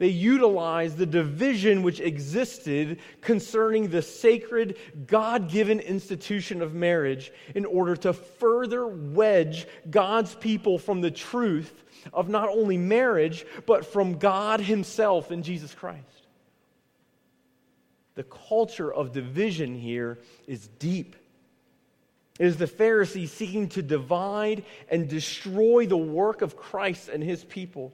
They 0.00 0.08
utilized 0.08 0.96
the 0.96 1.04
division 1.04 1.82
which 1.82 2.00
existed 2.00 3.00
concerning 3.20 3.90
the 3.90 4.00
sacred, 4.00 4.78
God 5.06 5.50
given 5.50 5.78
institution 5.78 6.62
of 6.62 6.72
marriage 6.72 7.30
in 7.54 7.66
order 7.66 7.94
to 7.96 8.14
further 8.14 8.86
wedge 8.86 9.66
God's 9.90 10.34
people 10.34 10.78
from 10.78 11.02
the 11.02 11.10
truth 11.10 11.84
of 12.14 12.30
not 12.30 12.48
only 12.48 12.78
marriage, 12.78 13.44
but 13.66 13.84
from 13.84 14.16
God 14.16 14.62
Himself 14.62 15.30
in 15.30 15.42
Jesus 15.42 15.74
Christ. 15.74 16.06
The 18.14 18.24
culture 18.24 18.90
of 18.90 19.12
division 19.12 19.74
here 19.74 20.18
is 20.46 20.66
deep. 20.78 21.14
It 22.38 22.46
is 22.46 22.56
the 22.56 22.66
Pharisees 22.66 23.32
seeking 23.32 23.68
to 23.70 23.82
divide 23.82 24.64
and 24.88 25.10
destroy 25.10 25.84
the 25.84 25.98
work 25.98 26.40
of 26.40 26.56
Christ 26.56 27.10
and 27.10 27.22
his 27.22 27.44
people. 27.44 27.92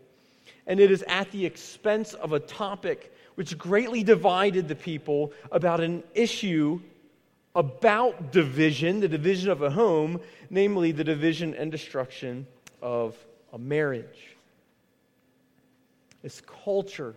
And 0.66 0.80
it 0.80 0.90
is 0.90 1.04
at 1.08 1.30
the 1.30 1.44
expense 1.44 2.14
of 2.14 2.32
a 2.32 2.40
topic 2.40 3.14
which 3.34 3.56
greatly 3.58 4.02
divided 4.02 4.68
the 4.68 4.74
people 4.74 5.32
about 5.52 5.80
an 5.80 6.02
issue 6.14 6.80
about 7.54 8.32
division, 8.32 9.00
the 9.00 9.08
division 9.08 9.50
of 9.50 9.62
a 9.62 9.70
home, 9.70 10.20
namely 10.50 10.92
the 10.92 11.04
division 11.04 11.54
and 11.54 11.72
destruction 11.72 12.46
of 12.82 13.16
a 13.52 13.58
marriage. 13.58 14.36
This 16.22 16.42
culture 16.42 17.14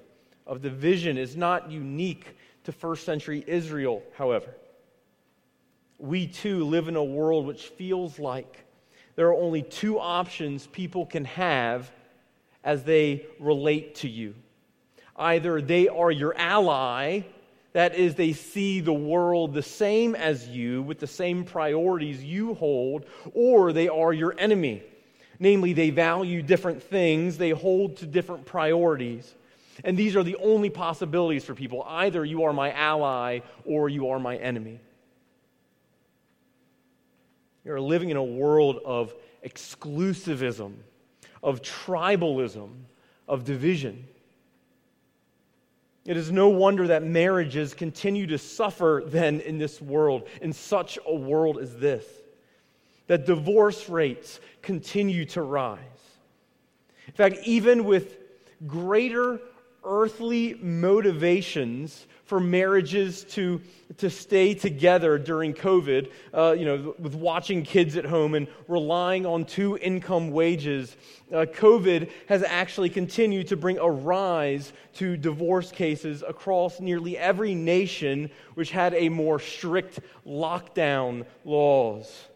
of 0.47 0.61
division 0.61 1.17
is 1.17 1.35
not 1.35 1.69
unique 1.69 2.37
to 2.63 2.71
first 2.71 3.05
century 3.05 3.43
Israel, 3.47 4.01
however 4.17 4.53
we 5.99 6.25
too 6.25 6.63
live 6.63 6.87
in 6.87 6.95
a 6.95 7.03
world 7.03 7.45
which 7.45 7.67
feels 7.67 8.17
like 8.17 8.65
there 9.15 9.27
are 9.27 9.35
only 9.35 9.61
two 9.61 9.99
options 9.99 10.65
people 10.67 11.05
can 11.05 11.25
have 11.25 11.91
as 12.63 12.83
they 12.83 13.25
relate 13.39 13.95
to 13.95 14.09
you. 14.09 14.35
Either 15.15 15.61
they 15.61 15.87
are 15.87 16.11
your 16.11 16.35
ally, 16.37 17.21
that 17.73 17.95
is, 17.95 18.15
they 18.15 18.33
see 18.33 18.79
the 18.79 18.93
world 18.93 19.53
the 19.53 19.61
same 19.61 20.15
as 20.15 20.47
you, 20.47 20.81
with 20.81 20.99
the 20.99 21.07
same 21.07 21.43
priorities 21.43 22.23
you 22.23 22.53
hold, 22.55 23.05
or 23.33 23.73
they 23.73 23.87
are 23.87 24.13
your 24.13 24.35
enemy. 24.37 24.83
Namely, 25.39 25.73
they 25.73 25.89
value 25.89 26.41
different 26.41 26.83
things, 26.83 27.37
they 27.37 27.51
hold 27.51 27.97
to 27.97 28.05
different 28.05 28.45
priorities. 28.45 29.33
And 29.83 29.97
these 29.97 30.15
are 30.15 30.23
the 30.23 30.35
only 30.37 30.69
possibilities 30.69 31.45
for 31.45 31.53
people. 31.53 31.83
Either 31.87 32.25
you 32.25 32.43
are 32.43 32.53
my 32.53 32.71
ally 32.73 33.39
or 33.65 33.87
you 33.87 34.09
are 34.09 34.19
my 34.19 34.35
enemy. 34.37 34.79
You're 37.63 37.79
living 37.79 38.09
in 38.09 38.17
a 38.17 38.23
world 38.23 38.79
of 38.83 39.13
exclusivism, 39.45 40.73
of 41.43 41.61
tribalism, 41.61 42.69
of 43.27 43.43
division. 43.43 44.05
It 46.05 46.17
is 46.17 46.31
no 46.31 46.49
wonder 46.49 46.87
that 46.87 47.03
marriages 47.03 47.73
continue 47.73 48.25
to 48.27 48.37
suffer 48.37 49.03
then 49.05 49.41
in 49.41 49.57
this 49.57 49.81
world, 49.81 50.27
in 50.41 50.53
such 50.53 50.97
a 51.05 51.13
world 51.13 51.59
as 51.59 51.77
this, 51.77 52.05
that 53.07 53.25
divorce 53.25 53.89
rates 53.89 54.39
continue 54.61 55.25
to 55.25 55.41
rise. 55.41 55.79
In 57.07 57.13
fact, 57.13 57.37
even 57.45 57.83
with 57.83 58.17
greater 58.65 59.39
earthly 59.83 60.55
motivations 60.55 62.07
for 62.29 62.39
marriages 62.39 63.23
to, 63.23 63.59
to 63.97 64.07
stay 64.07 64.53
together 64.53 65.17
during 65.17 65.51
COVID, 65.51 66.11
uh, 66.31 66.51
you 66.51 66.63
know, 66.63 66.93
with 66.99 67.15
watching 67.15 67.63
kids 67.63 67.97
at 67.97 68.05
home 68.05 68.35
and 68.35 68.47
relying 68.67 69.25
on 69.25 69.45
two 69.45 69.77
income 69.77 70.29
wages. 70.29 70.95
Uh, 71.33 71.47
COVID 71.51 72.11
has 72.27 72.43
actually 72.43 72.91
continued 72.91 73.47
to 73.47 73.57
bring 73.57 73.79
a 73.79 73.89
rise 73.89 74.73
to 74.93 75.17
divorce 75.17 75.71
cases 75.71 76.21
across 76.21 76.79
nearly 76.79 77.17
every 77.17 77.55
nation 77.55 78.29
which 78.53 78.69
had 78.69 78.93
a 78.93 79.09
more 79.09 79.39
strict 79.39 79.99
lockdown 80.23 81.25
laws. 81.45 82.27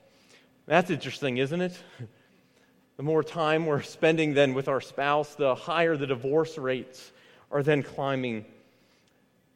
That's 0.65 0.89
interesting, 0.89 1.38
isn't 1.38 1.62
it? 1.62 1.77
The 2.95 3.01
more 3.01 3.23
time 3.23 3.65
we're 3.65 3.82
spending 3.82 4.36
then 4.36 4.53
with 4.53 4.67
our 4.67 4.79
spouse, 4.79 5.34
the 5.34 5.56
higher 5.56 5.97
the 5.97 6.06
divorce 6.06 6.60
rates 6.60 7.12
are 7.51 7.63
then 7.63 7.82
climbing 7.82 8.45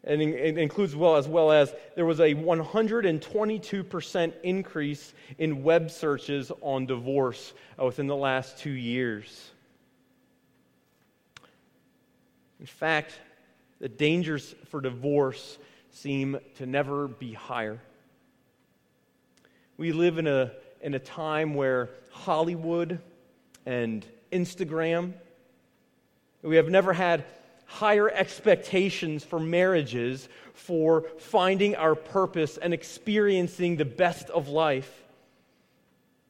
and 0.08 0.22
it 0.22 0.58
includes 0.58 0.96
well 0.96 1.18
as 1.18 1.28
well 1.28 1.52
as 1.52 1.74
there 1.96 2.06
was 2.06 2.22
a 2.22 2.34
122% 2.34 4.34
increase 4.42 5.14
in 5.38 5.64
web 5.64 5.92
searches 5.92 6.50
on 6.62 6.86
divorce 6.86 7.54
uh, 7.80 7.86
within 7.86 8.08
the 8.08 8.16
last 8.16 8.58
two 8.58 8.72
years. 8.72 9.52
In 12.62 12.66
fact, 12.66 13.20
the 13.80 13.90
dangers 13.90 14.56
for 14.70 14.80
divorce 14.80 15.58
seem 15.92 16.40
to 16.56 16.66
never 16.66 17.10
be 17.10 17.34
higher. 17.34 17.82
We 19.76 19.92
live 19.92 20.20
in 20.20 20.26
a, 20.26 20.54
in 20.82 20.94
a 20.94 21.00
time 21.00 21.54
where 21.54 21.90
Hollywood 22.12 23.02
and 23.66 24.06
Instagram, 24.32 25.12
we 26.42 26.56
have 26.56 26.70
never 26.70 26.94
had 26.94 27.26
higher 27.68 28.10
expectations 28.10 29.24
for 29.24 29.40
marriages, 29.40 30.28
for 30.54 31.06
finding 31.20 31.76
our 31.76 31.94
purpose 31.94 32.58
and 32.58 32.74
experiencing 32.74 33.76
the 33.76 33.86
best 33.86 34.30
of 34.32 34.48
life. 34.48 35.04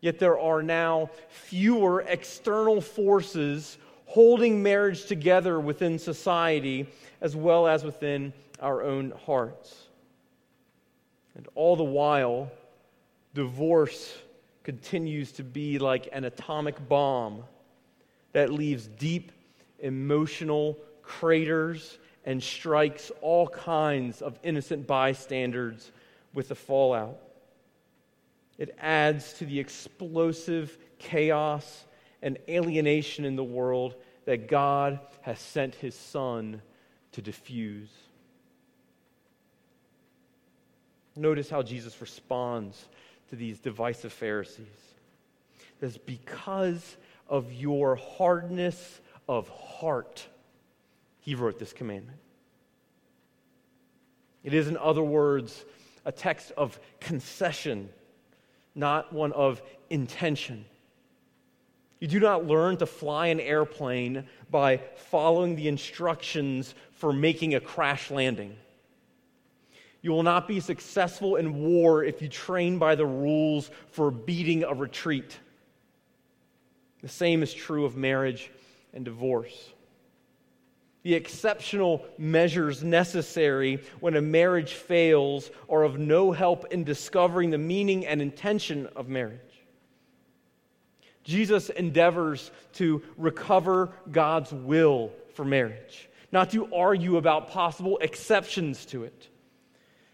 Yet 0.01 0.19
there 0.19 0.39
are 0.39 0.61
now 0.61 1.09
fewer 1.29 2.01
external 2.01 2.81
forces 2.81 3.77
holding 4.05 4.61
marriage 4.61 5.05
together 5.05 5.59
within 5.59 5.99
society 5.99 6.87
as 7.21 7.35
well 7.35 7.67
as 7.67 7.83
within 7.83 8.33
our 8.59 8.83
own 8.83 9.13
hearts. 9.25 9.87
And 11.35 11.47
all 11.55 11.75
the 11.75 11.83
while, 11.83 12.51
divorce 13.33 14.17
continues 14.63 15.31
to 15.33 15.43
be 15.43 15.77
like 15.77 16.09
an 16.11 16.23
atomic 16.25 16.87
bomb 16.89 17.43
that 18.33 18.51
leaves 18.51 18.87
deep 18.87 19.31
emotional 19.79 20.77
craters, 21.07 21.97
and 22.25 22.43
strikes 22.43 23.09
all 23.21 23.47
kinds 23.47 24.21
of 24.21 24.37
innocent 24.43 24.85
bystanders 24.85 25.91
with 26.33 26.49
the 26.49 26.55
fallout. 26.55 27.17
It 28.57 28.75
adds 28.79 29.33
to 29.33 29.45
the 29.45 29.59
explosive 29.59 30.77
chaos 30.99 31.85
and 32.21 32.37
alienation 32.49 33.23
in 33.23 33.37
the 33.37 33.43
world 33.43 33.95
that 34.25 34.49
God 34.49 34.99
has 35.21 35.39
sent 35.39 35.75
his 35.75 35.95
Son 35.95 36.61
to 37.13 37.21
diffuse. 37.21 37.89
Notice 41.15 41.49
how 41.49 41.61
Jesus 41.61 41.99
responds 42.01 42.85
to 43.29 43.37
these 43.37 43.59
divisive 43.59 44.11
Pharisees. 44.11 44.65
It's 45.81 45.97
because 45.97 46.97
of 47.29 47.53
your 47.53 47.95
hardness 47.95 48.99
of 49.29 49.47
heart 49.49 50.27
he 51.27 51.35
wrote 51.35 51.59
this 51.59 51.73
commandment. 51.73 52.19
It 54.45 54.53
is, 54.53 54.69
in 54.69 54.77
other 54.77 55.03
words, 55.03 55.65
a 56.05 56.11
text 56.13 56.53
of 56.55 56.79
concession, 57.01 57.89
not 58.75 59.11
one 59.11 59.33
of 59.33 59.61
intention. 59.89 60.63
You 61.99 62.07
do 62.07 62.21
not 62.21 62.45
learn 62.45 62.77
to 62.77 62.85
fly 62.85 63.27
an 63.27 63.41
airplane 63.41 64.23
by 64.49 64.79
following 64.95 65.57
the 65.57 65.67
instructions 65.67 66.73
for 66.93 67.11
making 67.11 67.55
a 67.55 67.59
crash 67.59 68.09
landing. 68.09 68.55
You 70.01 70.11
will 70.11 70.23
not 70.23 70.47
be 70.47 70.61
successful 70.61 71.35
in 71.35 71.55
war 71.55 72.05
if 72.05 72.21
you 72.21 72.29
train 72.29 72.77
by 72.79 72.95
the 72.95 73.05
rules 73.05 73.69
for 73.91 74.11
beating 74.11 74.63
a 74.63 74.73
retreat. 74.73 75.37
The 77.01 77.09
same 77.09 77.43
is 77.43 77.53
true 77.53 77.83
of 77.83 77.97
marriage 77.97 78.49
and 78.93 79.03
divorce 79.03 79.73
the 81.07 81.15
exceptional 81.15 82.03
measures 82.17 82.83
necessary 82.83 83.81
when 84.01 84.17
a 84.17 84.21
marriage 84.21 84.73
fails 84.73 85.49
are 85.69 85.83
of 85.83 85.97
no 85.97 86.33
help 86.33 86.65
in 86.73 86.83
discovering 86.83 87.49
the 87.49 87.57
meaning 87.57 88.05
and 88.05 88.21
intention 88.21 88.89
of 88.93 89.07
marriage. 89.07 89.39
Jesus 91.23 91.69
endeavors 91.69 92.51
to 92.73 93.01
recover 93.15 93.93
God's 94.11 94.51
will 94.51 95.13
for 95.33 95.45
marriage, 95.45 96.09
not 96.33 96.49
to 96.49 96.67
argue 96.75 97.15
about 97.15 97.51
possible 97.51 97.97
exceptions 97.99 98.85
to 98.87 99.05
it. 99.05 99.29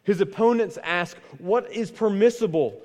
His 0.04 0.22
opponents 0.22 0.78
ask, 0.84 1.18
What 1.40 1.72
is 1.72 1.90
permissible? 1.90 2.80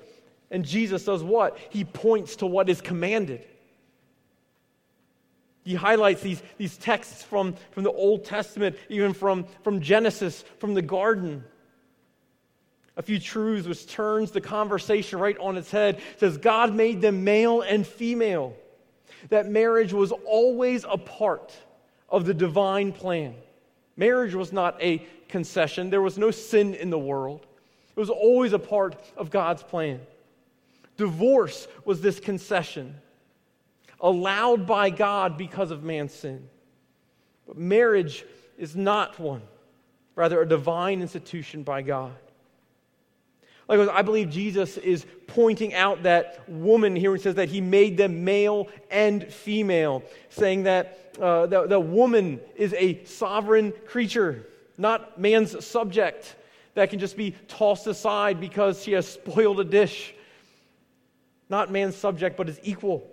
And 0.50 0.64
Jesus 0.64 1.04
does 1.04 1.22
what? 1.22 1.58
He 1.68 1.84
points 1.84 2.36
to 2.36 2.46
what 2.46 2.70
is 2.70 2.80
commanded. 2.80 3.44
He 5.68 5.74
highlights 5.74 6.22
these, 6.22 6.42
these 6.56 6.78
texts 6.78 7.22
from, 7.22 7.54
from 7.72 7.82
the 7.82 7.92
Old 7.92 8.24
Testament, 8.24 8.74
even 8.88 9.12
from, 9.12 9.44
from 9.62 9.82
Genesis, 9.82 10.42
from 10.60 10.72
the 10.72 10.80
garden. 10.80 11.44
A 12.96 13.02
few 13.02 13.18
truths 13.18 13.68
which 13.68 13.86
turns 13.86 14.30
the 14.30 14.40
conversation 14.40 15.18
right 15.18 15.36
on 15.36 15.58
its 15.58 15.70
head. 15.70 15.96
It 15.96 16.20
says, 16.20 16.38
God 16.38 16.74
made 16.74 17.02
them 17.02 17.22
male 17.22 17.60
and 17.60 17.86
female. 17.86 18.56
That 19.28 19.50
marriage 19.50 19.92
was 19.92 20.10
always 20.10 20.86
a 20.88 20.96
part 20.96 21.52
of 22.08 22.24
the 22.24 22.32
divine 22.32 22.90
plan. 22.90 23.34
Marriage 23.94 24.34
was 24.34 24.54
not 24.54 24.82
a 24.82 25.06
concession, 25.28 25.90
there 25.90 26.00
was 26.00 26.16
no 26.16 26.30
sin 26.30 26.72
in 26.72 26.88
the 26.88 26.98
world. 26.98 27.46
It 27.94 28.00
was 28.00 28.08
always 28.08 28.54
a 28.54 28.58
part 28.58 28.96
of 29.18 29.28
God's 29.28 29.62
plan. 29.62 30.00
Divorce 30.96 31.68
was 31.84 32.00
this 32.00 32.20
concession 32.20 32.94
allowed 34.00 34.66
by 34.66 34.90
God 34.90 35.36
because 35.36 35.70
of 35.70 35.82
man's 35.82 36.14
sin. 36.14 36.48
But 37.46 37.56
marriage 37.56 38.24
is 38.56 38.76
not 38.76 39.18
one, 39.18 39.42
rather, 40.14 40.40
a 40.42 40.46
divine 40.46 41.00
institution 41.00 41.62
by 41.62 41.82
God. 41.82 42.14
Likewise, 43.68 43.88
I 43.92 44.02
believe 44.02 44.30
Jesus 44.30 44.78
is 44.78 45.04
pointing 45.26 45.74
out 45.74 46.04
that 46.04 46.48
woman 46.48 46.96
here 46.96 47.12
and 47.12 47.20
says 47.20 47.34
that 47.34 47.50
he 47.50 47.60
made 47.60 47.98
them 47.98 48.24
male 48.24 48.68
and 48.90 49.30
female, 49.30 50.02
saying 50.30 50.62
that 50.62 51.14
uh, 51.20 51.46
the, 51.46 51.66
the 51.66 51.80
woman 51.80 52.40
is 52.56 52.72
a 52.74 53.04
sovereign 53.04 53.72
creature, 53.86 54.46
not 54.78 55.20
man's 55.20 55.64
subject 55.66 56.34
that 56.74 56.88
can 56.90 56.98
just 56.98 57.16
be 57.16 57.32
tossed 57.46 57.86
aside 57.86 58.40
because 58.40 58.82
she 58.82 58.92
has 58.92 59.06
spoiled 59.06 59.60
a 59.60 59.64
dish. 59.64 60.14
Not 61.50 61.70
man's 61.70 61.96
subject, 61.96 62.36
but 62.36 62.48
is 62.48 62.60
equal. 62.62 63.06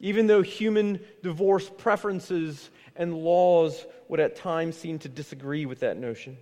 Even 0.00 0.26
though 0.26 0.42
human 0.42 1.00
divorce 1.22 1.70
preferences 1.78 2.70
and 2.94 3.14
laws 3.14 3.84
would 4.08 4.20
at 4.20 4.36
times 4.36 4.76
seem 4.76 4.98
to 5.00 5.08
disagree 5.08 5.66
with 5.66 5.80
that 5.80 5.96
notion. 5.96 6.36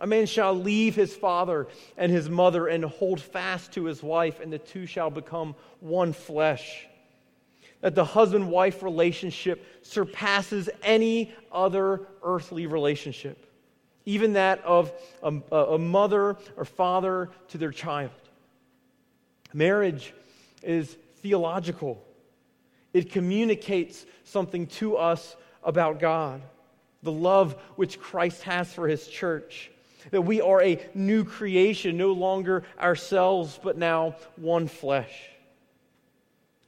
A 0.00 0.06
man 0.06 0.26
shall 0.26 0.54
leave 0.54 0.96
his 0.96 1.14
father 1.14 1.68
and 1.96 2.10
his 2.10 2.28
mother 2.28 2.66
and 2.66 2.84
hold 2.84 3.20
fast 3.20 3.72
to 3.72 3.84
his 3.84 4.02
wife, 4.02 4.40
and 4.40 4.52
the 4.52 4.58
two 4.58 4.86
shall 4.86 5.10
become 5.10 5.54
one 5.80 6.12
flesh. 6.12 6.86
That 7.80 7.94
the 7.94 8.04
husband 8.04 8.50
wife 8.50 8.82
relationship 8.82 9.64
surpasses 9.82 10.68
any 10.82 11.32
other 11.52 12.08
earthly 12.22 12.66
relationship, 12.66 13.46
even 14.04 14.32
that 14.32 14.64
of 14.64 14.92
a, 15.22 15.28
a, 15.52 15.78
mother 15.78 16.36
or 16.56 16.64
father 16.64 17.30
to 17.48 17.58
their 17.58 17.72
child. 17.72 18.10
Marriage 19.52 20.12
is 20.62 20.96
theological, 21.24 22.04
it 22.92 23.10
communicates 23.10 24.04
something 24.24 24.66
to 24.66 24.98
us 24.98 25.36
about 25.62 25.98
God, 25.98 26.42
the 27.02 27.10
love 27.10 27.54
which 27.76 27.98
Christ 27.98 28.42
has 28.42 28.70
for 28.70 28.86
his 28.86 29.08
church. 29.08 29.70
That 30.10 30.20
we 30.20 30.42
are 30.42 30.62
a 30.62 30.78
new 30.92 31.24
creation, 31.24 31.96
no 31.96 32.12
longer 32.12 32.62
ourselves, 32.78 33.58
but 33.62 33.78
now 33.78 34.16
one 34.36 34.68
flesh. 34.68 35.30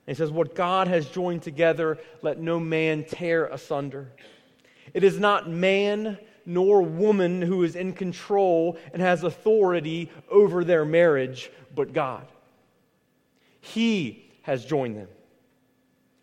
And 0.07 0.15
he 0.15 0.17
says, 0.17 0.31
What 0.31 0.55
God 0.55 0.87
has 0.87 1.05
joined 1.05 1.43
together, 1.43 1.99
let 2.23 2.39
no 2.39 2.59
man 2.59 3.03
tear 3.03 3.45
asunder. 3.45 4.11
It 4.91 5.03
is 5.03 5.19
not 5.19 5.47
man 5.47 6.17
nor 6.47 6.81
woman 6.81 7.43
who 7.43 7.63
is 7.63 7.75
in 7.75 7.93
control 7.93 8.79
and 8.91 9.03
has 9.03 9.23
authority 9.23 10.09
over 10.31 10.63
their 10.63 10.83
marriage, 10.83 11.51
but 11.75 11.93
God. 11.93 12.25
He 13.61 14.26
has 14.47 14.63
joined 14.63 14.95
them. 14.95 15.09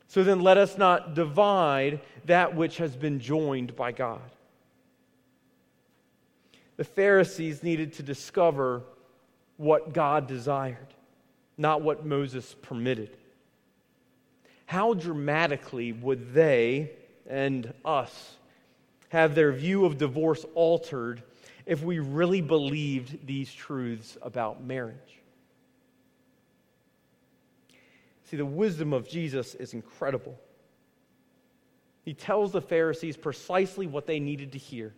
So 0.09 0.25
then 0.25 0.41
let 0.41 0.57
us 0.57 0.79
not 0.79 1.15
divide 1.15 2.01
that 2.25 2.57
which 2.57 2.79
has 2.79 2.97
been 2.97 3.21
joined 3.21 3.77
by 3.77 3.93
God. 3.93 4.23
The 6.79 6.85
Pharisees 6.85 7.63
needed 7.63 7.93
to 7.95 8.03
discover 8.03 8.83
what 9.59 9.93
God 9.93 10.27
desired, 10.27 10.95
not 11.59 11.83
what 11.83 12.07
Moses 12.07 12.57
permitted. 12.63 13.15
How 14.65 14.95
dramatically 14.95 15.93
would 15.93 16.33
they 16.33 16.93
and 17.29 17.75
us 17.85 18.37
have 19.11 19.35
their 19.35 19.53
view 19.53 19.85
of 19.85 19.99
divorce 19.99 20.47
altered 20.55 21.23
if 21.67 21.83
we 21.83 21.99
really 21.99 22.41
believed 22.41 23.27
these 23.27 23.53
truths 23.53 24.17
about 24.23 24.65
marriage? 24.65 25.21
See, 28.25 28.37
the 28.37 28.47
wisdom 28.47 28.93
of 28.93 29.09
Jesus 29.09 29.55
is 29.55 29.75
incredible. 29.75 30.39
He 32.05 32.15
tells 32.15 32.53
the 32.53 32.61
Pharisees 32.61 33.17
precisely 33.17 33.87
what 33.87 34.07
they 34.07 34.21
needed 34.21 34.53
to 34.53 34.59
hear 34.59 34.95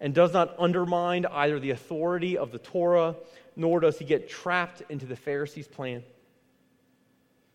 and 0.00 0.14
does 0.14 0.32
not 0.32 0.54
undermine 0.58 1.26
either 1.26 1.60
the 1.60 1.70
authority 1.70 2.36
of 2.36 2.50
the 2.50 2.58
Torah 2.58 3.14
nor 3.56 3.80
does 3.80 3.98
he 3.98 4.04
get 4.04 4.28
trapped 4.28 4.82
into 4.88 5.06
the 5.06 5.16
Pharisees' 5.16 5.68
plan. 5.68 6.02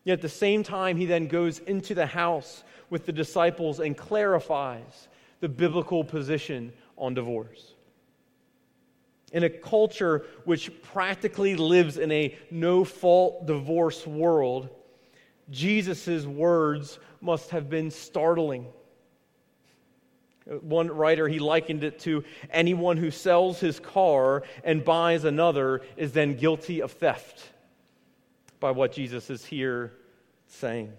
Yet 0.04 0.14
at 0.14 0.22
the 0.22 0.28
same 0.28 0.62
time, 0.62 0.96
he 0.96 1.06
then 1.06 1.26
goes 1.26 1.58
into 1.58 1.94
the 1.94 2.06
house 2.06 2.64
with 2.88 3.04
the 3.04 3.12
disciples 3.12 3.80
and 3.80 3.96
clarifies 3.96 5.08
the 5.40 5.48
biblical 5.48 6.02
position 6.02 6.72
on 6.96 7.14
divorce. 7.14 7.74
In 9.32 9.44
a 9.44 9.50
culture 9.50 10.24
which 10.44 10.82
practically 10.82 11.54
lives 11.54 11.98
in 11.98 12.10
a 12.10 12.36
no 12.50 12.84
fault 12.84 13.46
divorce 13.46 14.06
world, 14.06 14.70
Jesus' 15.50 16.24
words 16.24 16.98
must 17.20 17.50
have 17.50 17.68
been 17.68 17.90
startling. 17.90 18.66
One 20.46 20.88
writer, 20.88 21.28
he 21.28 21.38
likened 21.40 21.84
it 21.84 21.98
to 22.00 22.24
anyone 22.50 22.96
who 22.96 23.10
sells 23.10 23.60
his 23.60 23.78
car 23.78 24.44
and 24.64 24.82
buys 24.82 25.24
another 25.24 25.82
is 25.98 26.12
then 26.12 26.36
guilty 26.36 26.80
of 26.80 26.92
theft, 26.92 27.52
by 28.60 28.70
what 28.70 28.92
Jesus 28.92 29.28
is 29.28 29.44
here 29.44 29.92
saying. 30.46 30.92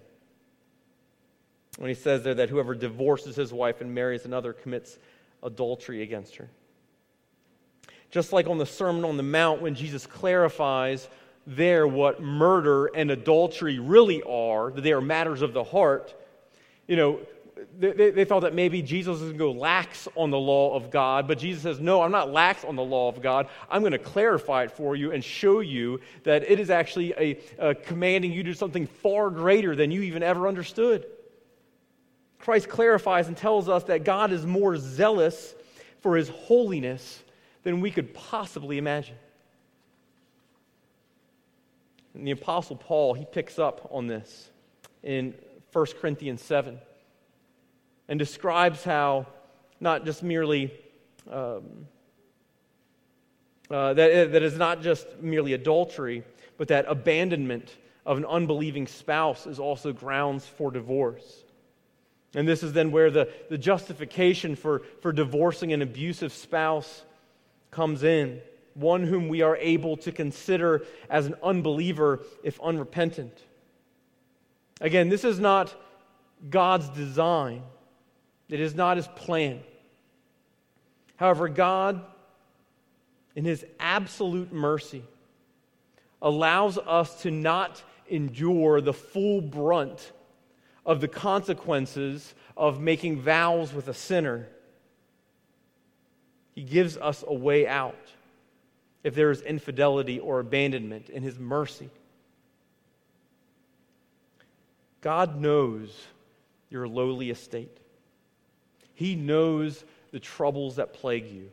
When 1.77 1.89
he 1.89 1.95
says 1.95 2.23
there 2.23 2.35
that 2.35 2.49
whoever 2.49 2.75
divorces 2.75 3.35
his 3.35 3.51
wife 3.51 3.81
and 3.81 3.95
marries 3.95 4.25
another 4.25 4.53
commits 4.53 4.99
adultery 5.41 6.03
against 6.03 6.35
her. 6.35 6.49
Just 8.11 8.33
like 8.33 8.47
on 8.47 8.57
the 8.57 8.65
Sermon 8.65 9.05
on 9.05 9.17
the 9.17 9.23
Mount, 9.23 9.61
when 9.61 9.75
Jesus 9.75 10.05
clarifies 10.05 11.07
there 11.45 11.87
what 11.87 12.21
murder 12.21 12.87
and 12.87 13.11
adultery 13.11 13.79
really 13.79 14.23
are, 14.23 14.71
that 14.71 14.81
they 14.81 14.93
are 14.93 15.01
matters 15.01 15.41
of 15.41 15.53
the 15.53 15.63
heart, 15.63 16.13
you 16.87 16.95
know, 16.95 17.19
they, 17.77 18.11
they 18.11 18.25
felt 18.25 18.43
that 18.43 18.53
maybe 18.53 18.81
Jesus 18.81 19.19
was 19.19 19.21
going 19.21 19.33
to 19.33 19.37
go 19.37 19.51
lax 19.51 20.07
on 20.15 20.31
the 20.31 20.37
law 20.37 20.75
of 20.75 20.89
God, 20.91 21.27
but 21.27 21.39
Jesus 21.39 21.63
says, 21.63 21.79
No, 21.79 22.01
I'm 22.01 22.11
not 22.11 22.31
lax 22.31 22.63
on 22.63 22.75
the 22.75 22.83
law 22.83 23.09
of 23.09 23.21
God. 23.21 23.47
I'm 23.69 23.81
going 23.81 23.91
to 23.91 23.99
clarify 23.99 24.63
it 24.63 24.71
for 24.71 24.95
you 24.95 25.11
and 25.11 25.23
show 25.23 25.59
you 25.59 25.99
that 26.23 26.49
it 26.49 26.59
is 26.59 26.69
actually 26.69 27.13
a, 27.13 27.39
a 27.57 27.75
commanding 27.75 28.31
you 28.31 28.43
to 28.43 28.49
do 28.51 28.53
something 28.53 28.87
far 28.87 29.29
greater 29.29 29.75
than 29.75 29.91
you 29.91 30.01
even 30.03 30.23
ever 30.23 30.47
understood. 30.47 31.05
Christ 32.39 32.69
clarifies 32.69 33.27
and 33.27 33.35
tells 33.35 33.67
us 33.67 33.83
that 33.85 34.03
God 34.03 34.31
is 34.31 34.45
more 34.45 34.77
zealous 34.77 35.53
for 35.99 36.15
his 36.15 36.29
holiness 36.29 37.21
than 37.63 37.81
we 37.81 37.91
could 37.91 38.13
possibly 38.13 38.77
imagine. 38.77 39.15
And 42.13 42.25
the 42.25 42.31
Apostle 42.31 42.75
Paul, 42.75 43.13
he 43.13 43.25
picks 43.25 43.59
up 43.59 43.87
on 43.91 44.07
this 44.07 44.49
in 45.03 45.33
1 45.71 45.85
Corinthians 46.01 46.41
7 46.41 46.79
and 48.07 48.19
describes 48.19 48.83
how 48.83 49.27
not 49.79 50.05
just 50.05 50.23
merely 50.23 50.73
um, 51.29 51.87
uh, 53.69 53.93
that, 53.93 54.31
that 54.31 54.41
is 54.41 54.57
not 54.57 54.81
just 54.81 55.21
merely 55.21 55.53
adultery, 55.53 56.23
but 56.57 56.69
that 56.69 56.85
abandonment 56.87 57.77
of 58.05 58.17
an 58.17 58.25
unbelieving 58.25 58.87
spouse 58.87 59.45
is 59.45 59.59
also 59.59 59.93
grounds 59.93 60.45
for 60.45 60.71
divorce. 60.71 61.43
And 62.33 62.47
this 62.47 62.63
is 62.63 62.73
then 62.73 62.91
where 62.91 63.11
the, 63.11 63.29
the 63.49 63.57
justification 63.57 64.55
for, 64.55 64.81
for 65.01 65.11
divorcing 65.11 65.71
an 65.73 65.81
abusive 65.81 66.33
spouse 66.33 67.03
comes 67.71 68.03
in, 68.03 68.41
one 68.73 69.03
whom 69.03 69.27
we 69.27 69.41
are 69.41 69.57
able 69.57 69.97
to 69.97 70.11
consider 70.11 70.85
as 71.09 71.25
an 71.25 71.35
unbeliever 71.43 72.21
if 72.43 72.59
unrepentant. 72.61 73.37
Again, 74.81 75.09
this 75.09 75.23
is 75.23 75.39
not 75.39 75.75
God's 76.49 76.89
design, 76.89 77.63
it 78.47 78.59
is 78.59 78.73
not 78.73 78.97
his 78.97 79.07
plan. 79.07 79.61
However, 81.17 81.49
God, 81.49 82.01
in 83.35 83.43
his 83.43 83.65
absolute 83.79 84.53
mercy, 84.53 85.03
allows 86.21 86.77
us 86.77 87.21
to 87.23 87.31
not 87.31 87.83
endure 88.07 88.81
the 88.81 88.93
full 88.93 89.41
brunt 89.41 90.11
of 90.85 91.01
the 91.01 91.07
consequences 91.07 92.33
of 92.57 92.79
making 92.79 93.19
vows 93.19 93.73
with 93.73 93.87
a 93.89 93.93
sinner. 93.93 94.47
He 96.59 96.65
gives 96.65 96.97
us 96.97 97.23
a 97.25 97.33
way 97.33 97.65
out 97.65 97.95
if 99.05 99.15
there 99.15 99.31
is 99.31 99.41
infidelity 99.41 100.19
or 100.19 100.41
abandonment 100.41 101.07
in 101.09 101.23
His 101.23 101.39
mercy. 101.39 101.89
God 104.99 105.39
knows 105.39 105.97
your 106.69 106.85
lowly 106.85 107.29
estate. 107.29 107.77
He 108.93 109.15
knows 109.15 109.85
the 110.11 110.19
troubles 110.19 110.75
that 110.75 110.93
plague 110.95 111.31
you. 111.31 111.49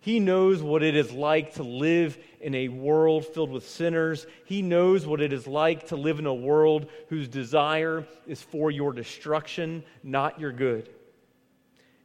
He 0.00 0.20
knows 0.20 0.62
what 0.62 0.82
it 0.82 0.96
is 0.96 1.12
like 1.12 1.54
to 1.54 1.62
live 1.62 2.18
in 2.38 2.54
a 2.54 2.68
world 2.68 3.24
filled 3.24 3.50
with 3.50 3.66
sinners. 3.66 4.26
He 4.44 4.60
knows 4.60 5.06
what 5.06 5.22
it 5.22 5.32
is 5.32 5.46
like 5.46 5.86
to 5.86 5.96
live 5.96 6.18
in 6.18 6.26
a 6.26 6.34
world 6.34 6.88
whose 7.08 7.26
desire 7.26 8.06
is 8.26 8.42
for 8.42 8.70
your 8.70 8.92
destruction, 8.92 9.82
not 10.02 10.38
your 10.38 10.52
good. 10.52 10.90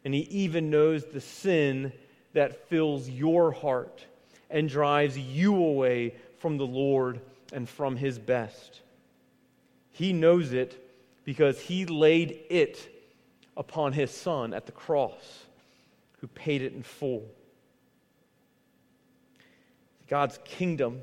And 0.06 0.14
He 0.14 0.22
even 0.22 0.70
knows 0.70 1.04
the 1.04 1.20
sin 1.20 1.92
that 2.34 2.70
fills 2.70 3.10
your 3.10 3.52
heart 3.52 4.06
and 4.50 4.70
drives 4.70 5.18
you 5.18 5.56
away 5.56 6.16
from 6.40 6.58
the 6.58 6.66
Lord 6.66 7.20
and 7.54 7.68
from 7.68 7.96
His 7.96 8.20
best. 8.20 8.82
He 9.92 10.14
knows 10.14 10.54
it 10.54 10.78
because 11.26 11.60
He 11.60 11.86
laid 11.86 12.40
it 12.50 12.90
upon 13.58 13.94
His 13.94 14.12
Son 14.12 14.54
at 14.54 14.66
the 14.66 14.72
cross, 14.72 15.46
who 16.20 16.28
paid 16.28 16.62
it 16.62 16.74
in 16.74 16.84
full. 16.84 17.26
God's 20.08 20.40
kingdom 20.44 21.02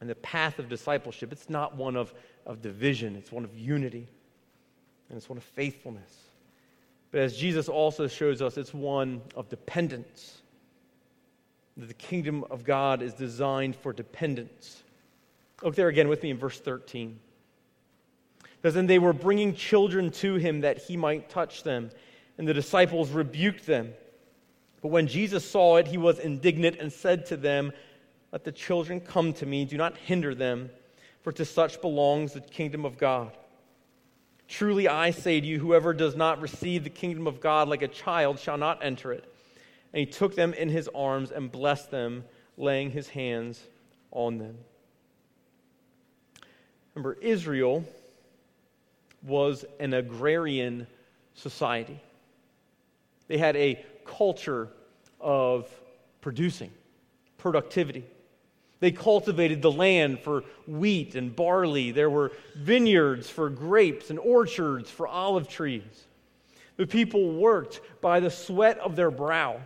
and 0.00 0.08
the 0.08 0.14
path 0.14 0.58
of 0.58 0.68
discipleship, 0.68 1.32
it's 1.32 1.50
not 1.50 1.76
one 1.76 1.96
of, 1.96 2.12
of 2.44 2.62
division, 2.62 3.16
it's 3.16 3.32
one 3.32 3.44
of 3.44 3.56
unity, 3.56 4.06
and 5.08 5.16
it's 5.16 5.28
one 5.28 5.38
of 5.38 5.44
faithfulness. 5.44 6.12
But 7.16 7.22
as 7.22 7.34
Jesus 7.34 7.70
also 7.70 8.08
shows 8.08 8.42
us, 8.42 8.58
it's 8.58 8.74
one 8.74 9.22
of 9.34 9.48
dependence. 9.48 10.42
That 11.78 11.88
the 11.88 11.94
kingdom 11.94 12.44
of 12.50 12.62
God 12.62 13.00
is 13.00 13.14
designed 13.14 13.74
for 13.74 13.94
dependence. 13.94 14.82
Look 15.62 15.76
there 15.76 15.88
again 15.88 16.08
with 16.08 16.22
me 16.22 16.28
in 16.28 16.36
verse 16.36 16.60
13. 16.60 17.18
Because 18.60 18.74
then 18.74 18.86
they 18.86 18.98
were 18.98 19.14
bringing 19.14 19.54
children 19.54 20.10
to 20.10 20.34
him 20.34 20.60
that 20.60 20.76
he 20.76 20.98
might 20.98 21.30
touch 21.30 21.62
them, 21.62 21.88
and 22.36 22.46
the 22.46 22.52
disciples 22.52 23.08
rebuked 23.08 23.64
them. 23.64 23.94
But 24.82 24.88
when 24.88 25.06
Jesus 25.06 25.42
saw 25.42 25.76
it, 25.76 25.86
he 25.86 25.96
was 25.96 26.18
indignant 26.18 26.76
and 26.78 26.92
said 26.92 27.24
to 27.28 27.38
them, 27.38 27.72
Let 28.30 28.44
the 28.44 28.52
children 28.52 29.00
come 29.00 29.32
to 29.32 29.46
me, 29.46 29.64
do 29.64 29.78
not 29.78 29.96
hinder 29.96 30.34
them, 30.34 30.68
for 31.22 31.32
to 31.32 31.46
such 31.46 31.80
belongs 31.80 32.34
the 32.34 32.42
kingdom 32.42 32.84
of 32.84 32.98
God. 32.98 33.34
Truly 34.48 34.88
I 34.88 35.10
say 35.10 35.40
to 35.40 35.46
you, 35.46 35.58
whoever 35.58 35.92
does 35.92 36.14
not 36.14 36.40
receive 36.40 36.84
the 36.84 36.90
kingdom 36.90 37.26
of 37.26 37.40
God 37.40 37.68
like 37.68 37.82
a 37.82 37.88
child 37.88 38.38
shall 38.38 38.58
not 38.58 38.84
enter 38.84 39.12
it. 39.12 39.24
And 39.92 40.00
he 40.00 40.06
took 40.06 40.34
them 40.34 40.52
in 40.54 40.68
his 40.68 40.88
arms 40.94 41.30
and 41.30 41.50
blessed 41.50 41.90
them, 41.90 42.24
laying 42.56 42.90
his 42.90 43.08
hands 43.08 43.60
on 44.12 44.38
them. 44.38 44.56
Remember, 46.94 47.14
Israel 47.20 47.84
was 49.22 49.64
an 49.80 49.94
agrarian 49.94 50.86
society. 51.34 52.00
They 53.28 53.38
had 53.38 53.56
a 53.56 53.84
culture 54.04 54.68
of 55.20 55.68
producing, 56.20 56.70
productivity. 57.36 58.04
They 58.80 58.92
cultivated 58.92 59.62
the 59.62 59.72
land 59.72 60.20
for 60.20 60.44
wheat 60.66 61.14
and 61.14 61.34
barley. 61.34 61.92
There 61.92 62.10
were 62.10 62.32
vineyards 62.56 63.28
for 63.28 63.48
grapes 63.48 64.10
and 64.10 64.18
orchards 64.18 64.90
for 64.90 65.08
olive 65.08 65.48
trees. 65.48 66.06
The 66.76 66.86
people 66.86 67.32
worked 67.32 67.80
by 68.02 68.20
the 68.20 68.30
sweat 68.30 68.78
of 68.78 68.96
their 68.96 69.10
brow. 69.10 69.62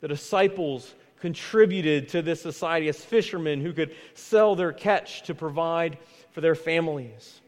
The 0.00 0.08
disciples 0.08 0.94
contributed 1.20 2.08
to 2.10 2.22
this 2.22 2.42
society 2.42 2.88
as 2.88 3.04
fishermen 3.04 3.60
who 3.60 3.72
could 3.72 3.94
sell 4.14 4.54
their 4.54 4.72
catch 4.72 5.22
to 5.24 5.34
provide 5.34 5.98
for 6.30 6.40
their 6.40 6.54
families. 6.54 7.40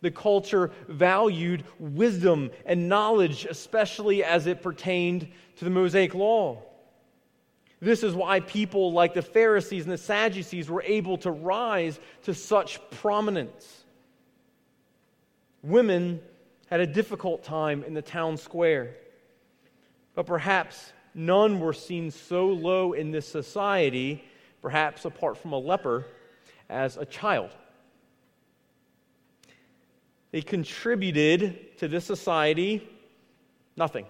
The 0.00 0.10
culture 0.10 0.72
valued 0.88 1.64
wisdom 1.78 2.50
and 2.66 2.88
knowledge, 2.88 3.44
especially 3.44 4.24
as 4.24 4.46
it 4.46 4.62
pertained 4.62 5.28
to 5.56 5.64
the 5.64 5.70
Mosaic 5.70 6.14
Law. 6.14 6.62
This 7.82 8.04
is 8.04 8.14
why 8.14 8.38
people 8.38 8.92
like 8.92 9.12
the 9.12 9.22
Pharisees 9.22 9.82
and 9.82 9.92
the 9.92 9.98
Sadducees 9.98 10.70
were 10.70 10.84
able 10.84 11.18
to 11.18 11.32
rise 11.32 11.98
to 12.22 12.32
such 12.32 12.78
prominence. 12.90 13.82
Women 15.64 16.20
had 16.70 16.78
a 16.78 16.86
difficult 16.86 17.42
time 17.42 17.82
in 17.82 17.92
the 17.92 18.00
town 18.00 18.36
square, 18.36 18.94
but 20.14 20.26
perhaps 20.26 20.92
none 21.12 21.58
were 21.58 21.72
seen 21.72 22.12
so 22.12 22.46
low 22.46 22.92
in 22.92 23.10
this 23.10 23.26
society, 23.26 24.22
perhaps 24.62 25.04
apart 25.04 25.36
from 25.36 25.52
a 25.52 25.58
leper, 25.58 26.06
as 26.70 26.96
a 26.96 27.04
child. 27.04 27.50
They 30.30 30.40
contributed 30.40 31.76
to 31.78 31.88
this 31.88 32.04
society 32.04 32.88
nothing. 33.76 34.06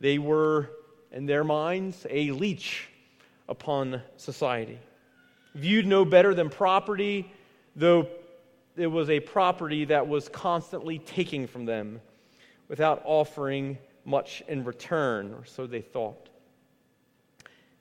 They 0.00 0.18
were, 0.18 0.70
in 1.16 1.24
their 1.24 1.42
minds, 1.42 2.06
a 2.10 2.30
leech 2.30 2.90
upon 3.48 4.02
society. 4.18 4.78
Viewed 5.54 5.86
no 5.86 6.04
better 6.04 6.34
than 6.34 6.50
property, 6.50 7.32
though 7.74 8.06
it 8.76 8.86
was 8.86 9.08
a 9.08 9.18
property 9.18 9.86
that 9.86 10.06
was 10.06 10.28
constantly 10.28 10.98
taking 10.98 11.46
from 11.46 11.64
them 11.64 12.02
without 12.68 13.00
offering 13.06 13.78
much 14.04 14.42
in 14.46 14.62
return, 14.62 15.32
or 15.32 15.46
so 15.46 15.66
they 15.66 15.80
thought. 15.80 16.28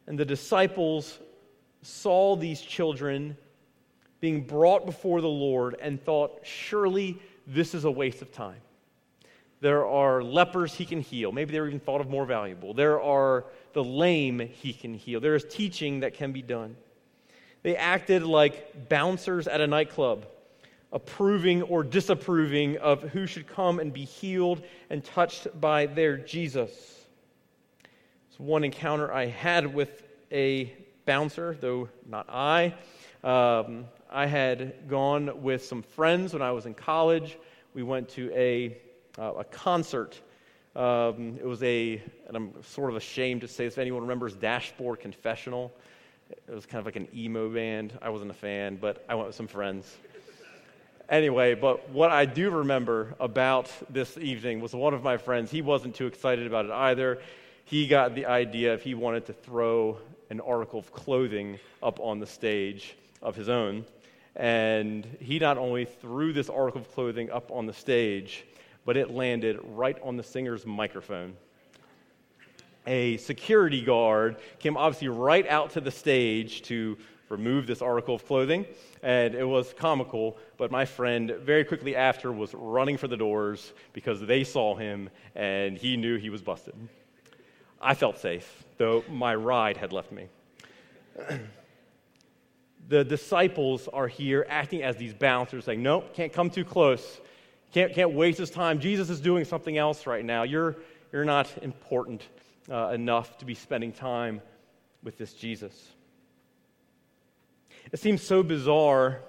And 0.08 0.18
the 0.18 0.24
disciples 0.24 1.20
saw 1.82 2.38
these 2.38 2.62
children 2.62 3.36
being 4.22 4.48
brought 4.48 4.86
before 4.86 5.20
the 5.20 5.28
Lord 5.28 5.76
and 5.82 6.02
thought, 6.02 6.40
surely 6.44 7.22
this 7.46 7.76
is 7.76 7.84
a 7.84 7.92
waste 7.92 8.22
of 8.22 8.32
time. 8.32 8.62
There 9.66 9.88
are 9.88 10.22
lepers 10.22 10.76
he 10.76 10.86
can 10.86 11.02
heal. 11.02 11.32
Maybe 11.32 11.52
they 11.52 11.60
were 11.60 11.66
even 11.66 11.80
thought 11.80 12.00
of 12.00 12.08
more 12.08 12.28
valuable. 12.28 12.76
There 12.76 13.02
are 13.02 13.46
the 13.74 13.84
lame 13.84 14.38
he 14.38 14.74
can 14.74 14.94
heal. 14.94 15.20
There 15.20 15.34
is 15.34 15.44
teaching 15.44 16.02
that 16.02 16.14
can 16.14 16.32
be 16.32 16.44
done. 16.44 16.76
They 17.64 17.76
acted 17.76 18.22
like 18.22 18.90
bouncers 18.90 19.48
at 19.48 19.62
a 19.62 19.66
nightclub, 19.66 20.28
approving 20.92 21.64
or 21.64 21.82
disapproving 21.84 22.78
of 22.78 23.02
who 23.02 23.26
should 23.26 23.48
come 23.48 23.80
and 23.80 23.92
be 23.92 24.06
healed 24.06 24.62
and 24.92 25.04
touched 25.04 25.48
by 25.60 25.88
their 25.88 26.16
Jesus. 26.16 26.72
It's 28.30 28.40
one 28.40 28.64
encounter 28.64 29.12
I 29.12 29.26
had 29.26 29.74
with 29.74 30.04
a 30.32 30.72
bouncer, 31.08 31.58
though 31.60 31.90
not 32.08 32.28
I. 32.30 32.76
Um, 33.24 33.86
I 34.12 34.28
had 34.28 34.88
gone 34.88 35.42
with 35.42 35.66
some 35.66 35.82
friends 35.82 36.34
when 36.34 36.44
I 36.44 36.52
was 36.52 36.68
in 36.68 36.76
college. 36.76 37.40
We 37.74 37.82
went 37.82 38.10
to 38.10 38.32
a, 38.36 38.78
uh, 39.18 39.34
a 39.40 39.44
concert. 39.44 40.20
Um, 40.76 41.38
it 41.40 41.46
was 41.46 41.64
a, 41.64 42.02
and 42.28 42.36
I'm 42.36 42.52
sort 42.64 42.90
of 42.90 42.98
ashamed 42.98 43.42
to 43.42 43.48
say 43.48 43.66
this, 43.66 43.76
if 43.76 43.80
anyone 43.80 44.02
remembers 44.02 44.36
Dashboard 44.36 45.00
Confessional. 45.00 45.74
It 46.48 46.54
was 46.54 46.66
kind 46.66 46.80
of 46.80 46.86
like 46.86 46.96
an 46.96 47.08
emo 47.16 47.50
band. 47.50 47.98
I 48.02 48.10
wasn't 48.10 48.32
a 48.32 48.36
fan, 48.36 48.78
but 48.78 49.06
I 49.08 49.16
went 49.16 49.28
with 49.28 49.36
some 49.36 49.48
friends. 49.48 49.96
Anyway, 51.08 51.54
but 51.54 51.90
what 51.90 52.12
I 52.12 52.26
do 52.26 52.50
remember 52.50 53.16
about 53.20 53.72
this 53.92 54.18
evening 54.18 54.60
was 54.60 54.74
one 54.74 54.96
of 54.96 55.04
my 55.04 55.18
friends, 55.18 55.52
he 55.52 55.62
wasn't 55.62 55.94
too 55.94 56.08
excited 56.08 56.48
about 56.48 56.66
it 56.66 56.72
either. 56.72 57.20
He 57.64 57.88
got 57.88 58.16
the 58.16 58.26
idea 58.26 58.74
if 58.74 58.82
he 58.82 58.96
wanted 58.96 59.28
to 59.28 59.34
throw 59.34 60.00
an 60.32 60.42
article 60.42 60.80
of 60.80 60.92
clothing 60.92 61.60
up 61.84 62.00
on 62.00 62.20
the 62.20 62.26
stage 62.26 62.96
of 63.22 63.36
his 63.36 63.50
own. 63.50 63.86
And 64.36 65.06
he 65.20 65.38
not 65.38 65.60
only 65.60 65.86
threw 65.86 66.34
this 66.34 66.50
article 66.50 66.82
of 66.82 66.92
clothing 66.92 67.30
up 67.30 67.52
on 67.52 67.68
the 67.68 67.74
stage, 67.74 68.44
but 68.86 68.96
it 68.96 69.12
landed 69.12 69.60
right 69.64 69.98
on 70.04 70.16
the 70.16 70.24
singer's 70.24 70.66
microphone. 70.66 71.36
A 72.88 73.18
security 73.18 73.84
guard 73.84 74.38
came 74.60 74.78
obviously 74.78 75.08
right 75.08 75.48
out 75.48 75.72
to 75.72 75.82
the 75.82 75.90
stage 75.92 76.62
to 76.64 76.98
remove 77.30 77.66
this 77.66 77.82
article 77.82 78.14
of 78.16 78.26
clothing, 78.26 78.66
and 79.02 79.34
it 79.34 79.44
was 79.44 79.74
comical. 79.74 80.38
But 80.58 80.70
my 80.70 80.86
friend, 80.86 81.36
very 81.42 81.64
quickly 81.64 81.96
after, 81.96 82.32
was 82.32 82.54
running 82.54 82.98
for 82.98 83.08
the 83.08 83.18
doors 83.18 83.74
because 83.94 84.22
they 84.22 84.44
saw 84.44 84.76
him 84.76 85.10
and 85.34 85.78
he 85.78 85.98
knew 85.98 86.18
he 86.18 86.30
was 86.30 86.44
busted. 86.44 86.76
I 87.82 87.96
felt 87.96 88.20
safe, 88.20 88.64
though 88.78 89.04
my 89.10 89.36
ride 89.36 89.78
had 89.78 89.92
left 89.92 90.12
me. 90.12 90.28
the 92.88 93.04
disciples 93.04 93.88
are 93.88 94.08
here 94.08 94.46
acting 94.48 94.84
as 94.84 94.96
these 94.96 95.14
bouncers, 95.14 95.66
saying, 95.66 95.82
Nope, 95.82 96.14
can't 96.14 96.32
come 96.32 96.50
too 96.50 96.66
close. 96.66 97.20
Can't, 97.76 97.94
can't 97.94 98.14
waste 98.14 98.38
his 98.38 98.50
time. 98.50 98.80
Jesus 98.80 99.10
is 99.10 99.20
doing 99.20 99.44
something 99.44 99.78
else 99.78 100.08
right 100.08 100.24
now. 100.24 100.44
You're, 100.44 100.78
you're 101.12 101.26
not 101.26 101.52
important 101.62 102.22
uh, 102.72 102.92
enough 102.94 103.38
to 103.40 103.46
be 103.46 103.54
spending 103.54 103.92
time 103.92 104.42
with 105.04 105.18
this 105.18 105.34
Jesus. 105.34 105.90
It 107.92 108.00
seems 108.00 108.22
so 108.22 108.44
bizarre 108.44 109.20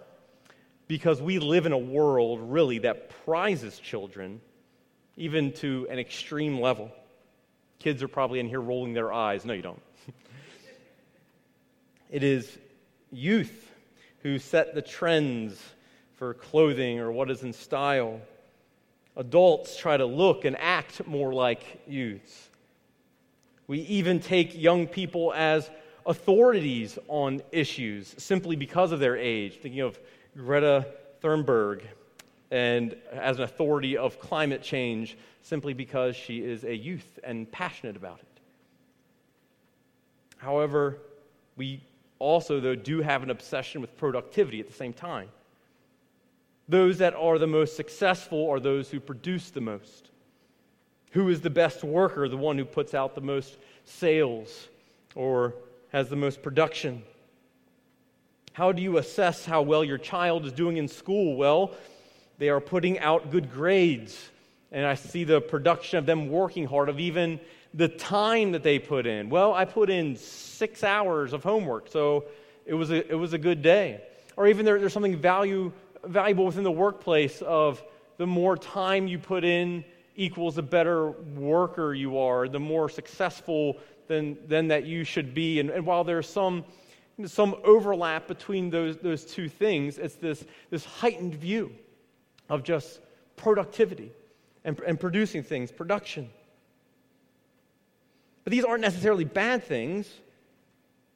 because 0.87 1.21
we 1.21 1.41
live 1.41 1.67
in 1.67 1.73
a 1.73 1.79
world, 1.79 2.39
really, 2.41 2.79
that 2.79 3.11
prizes 3.25 3.81
children 3.81 4.41
even 5.17 5.53
to 5.55 5.89
an 5.91 5.99
extreme 5.99 6.61
level. 6.61 6.93
Kids 7.81 8.01
are 8.01 8.09
probably 8.09 8.39
in 8.39 8.47
here 8.47 8.61
rolling 8.61 8.95
their 8.95 9.13
eyes. 9.13 9.45
No, 9.45 9.55
you 9.55 9.63
don't. 9.63 9.83
it 12.11 12.23
is 12.23 12.57
youth 13.11 13.73
who 14.21 14.39
set 14.39 14.77
the 14.77 14.83
trends 14.83 15.61
for 16.15 16.33
clothing 16.33 17.01
or 17.01 17.11
what 17.11 17.29
is 17.29 17.43
in 17.43 17.53
style. 17.53 18.21
Adults 19.17 19.77
try 19.77 19.97
to 19.97 20.07
look 20.07 20.45
and 20.45 20.57
act 20.59 21.07
more 21.07 21.33
like 21.33 21.83
youths. 21.87 22.51
We 23.67 23.81
even 23.81 24.21
take 24.21 24.61
young 24.61 24.87
people 24.87 25.33
as 25.35 25.71
authorities 26.05 26.99
on 27.09 27.43
issues 27.51 28.15
simply 28.19 28.57
because 28.57 28.93
of 28.93 29.01
their 29.01 29.17
age. 29.17 29.55
Thinking 29.55 29.81
of 29.81 29.99
Greta 30.37 30.87
Thunberg 31.23 31.83
and 32.51 32.95
as 33.13 33.39
an 33.39 33.45
authority 33.45 33.97
of 33.97 34.21
climate 34.21 34.63
change 34.63 35.17
simply 35.43 35.75
because 35.75 36.15
she 36.15 36.39
is 36.39 36.65
a 36.65 36.75
youth 36.75 37.19
and 37.25 37.51
passionate 37.51 37.97
about 37.97 38.21
it. 38.21 38.41
However, 40.37 40.99
we 41.57 41.81
also, 42.19 42.61
though, 42.61 42.75
do 42.75 43.01
have 43.01 43.23
an 43.23 43.31
obsession 43.31 43.81
with 43.81 43.97
productivity 43.97 44.61
at 44.61 44.67
the 44.67 44.73
same 44.73 44.93
time. 44.93 45.29
Those 46.69 46.99
that 46.99 47.15
are 47.15 47.39
the 47.39 47.47
most 47.47 47.77
successful 47.77 48.51
are 48.51 48.61
those 48.61 48.91
who 48.91 49.01
produce 49.01 49.51
the 49.51 49.61
most. 49.61 50.11
Who 51.13 51.29
is 51.29 51.41
the 51.41 51.51
best 51.51 51.85
worker? 51.85 52.29
The 52.29 52.37
one 52.37 52.59
who 52.59 52.65
puts 52.65 52.93
out 52.93 53.15
the 53.15 53.21
most 53.21 53.57
sales 53.85 54.69
or 55.15 55.55
has 55.91 56.09
the 56.09 56.17
most 56.17 56.43
production. 56.43 57.03
How 58.53 58.73
do 58.73 58.83
you 58.83 58.99
assess 58.99 59.45
how 59.45 59.63
well 59.63 59.85
your 59.85 59.99
child 59.99 60.45
is 60.47 60.53
doing 60.53 60.77
in 60.77 60.89
school? 60.89 61.37
Well, 61.37 61.73
they 62.39 62.49
are 62.49 62.61
putting 62.61 62.99
out 62.99 63.31
good 63.31 63.53
grades. 63.53 64.31
And 64.73 64.85
I 64.85 64.95
see 64.95 65.25
the 65.25 65.41
production 65.41 65.99
of 65.99 66.07
them 66.07 66.29
working 66.29 66.67
hard, 66.67 66.89
of 66.89 66.99
even 66.99 67.41
the 67.73 67.89
time 67.89 68.53
that 68.53 68.63
they 68.63 68.79
put 68.79 69.07
in. 69.07 69.31
Well, 69.31 69.55
I 69.55 69.65
put 69.65 69.91
in 69.91 70.17
six 70.17 70.83
hours 70.83 71.33
of 71.33 71.43
homework, 71.43 71.89
so 71.89 72.25
it 72.65 72.75
was 72.75 72.91
a, 72.91 73.09
it 73.11 73.15
was 73.15 73.33
a 73.33 73.39
good 73.39 73.63
day. 73.63 74.01
Or 74.37 74.49
even 74.49 74.65
there, 74.65 74.79
there's 74.79 74.93
something 74.93 75.17
value, 75.17 75.73
valuable 76.09 76.47
within 76.47 76.65
the 76.65 76.71
workplace 76.71 77.43
of 77.43 77.83
the 78.17 78.27
more 78.27 78.57
time 78.57 79.07
you 79.07 79.19
put 79.19 79.45
in 79.45 79.85
equals 80.15 80.55
the 80.55 80.63
better 80.63 81.11
worker 81.11 81.93
you 81.93 82.19
are, 82.19 82.49
the 82.49 82.61
more 82.61 82.89
successful 82.89 83.77
than, 84.09 84.39
than 84.47 84.69
that 84.69 84.87
you 84.87 85.05
should 85.05 85.35
be. 85.35 85.61
And, 85.61 85.71
and 85.71 85.85
while 85.85 86.05
there's 86.05 86.29
some, 86.29 86.65
some 87.27 87.55
overlap 87.65 88.27
between 88.27 88.71
those, 88.71 88.97
those 88.97 89.25
two 89.25 89.49
things, 89.49 89.99
it's 89.99 90.17
this, 90.17 90.45
this 90.71 90.85
heightened 90.85 91.35
view 91.35 91.73
of 92.49 92.63
just 92.63 93.01
productivity 93.37 94.11
and, 94.65 94.79
and 94.81 94.99
producing 94.99 95.43
things, 95.43 95.71
production. 95.71 96.31
But 98.45 98.53
these 98.53 98.65
aren't 98.65 98.83
necessarily 98.83 99.25
bad 99.25 99.65
things. 99.65 100.09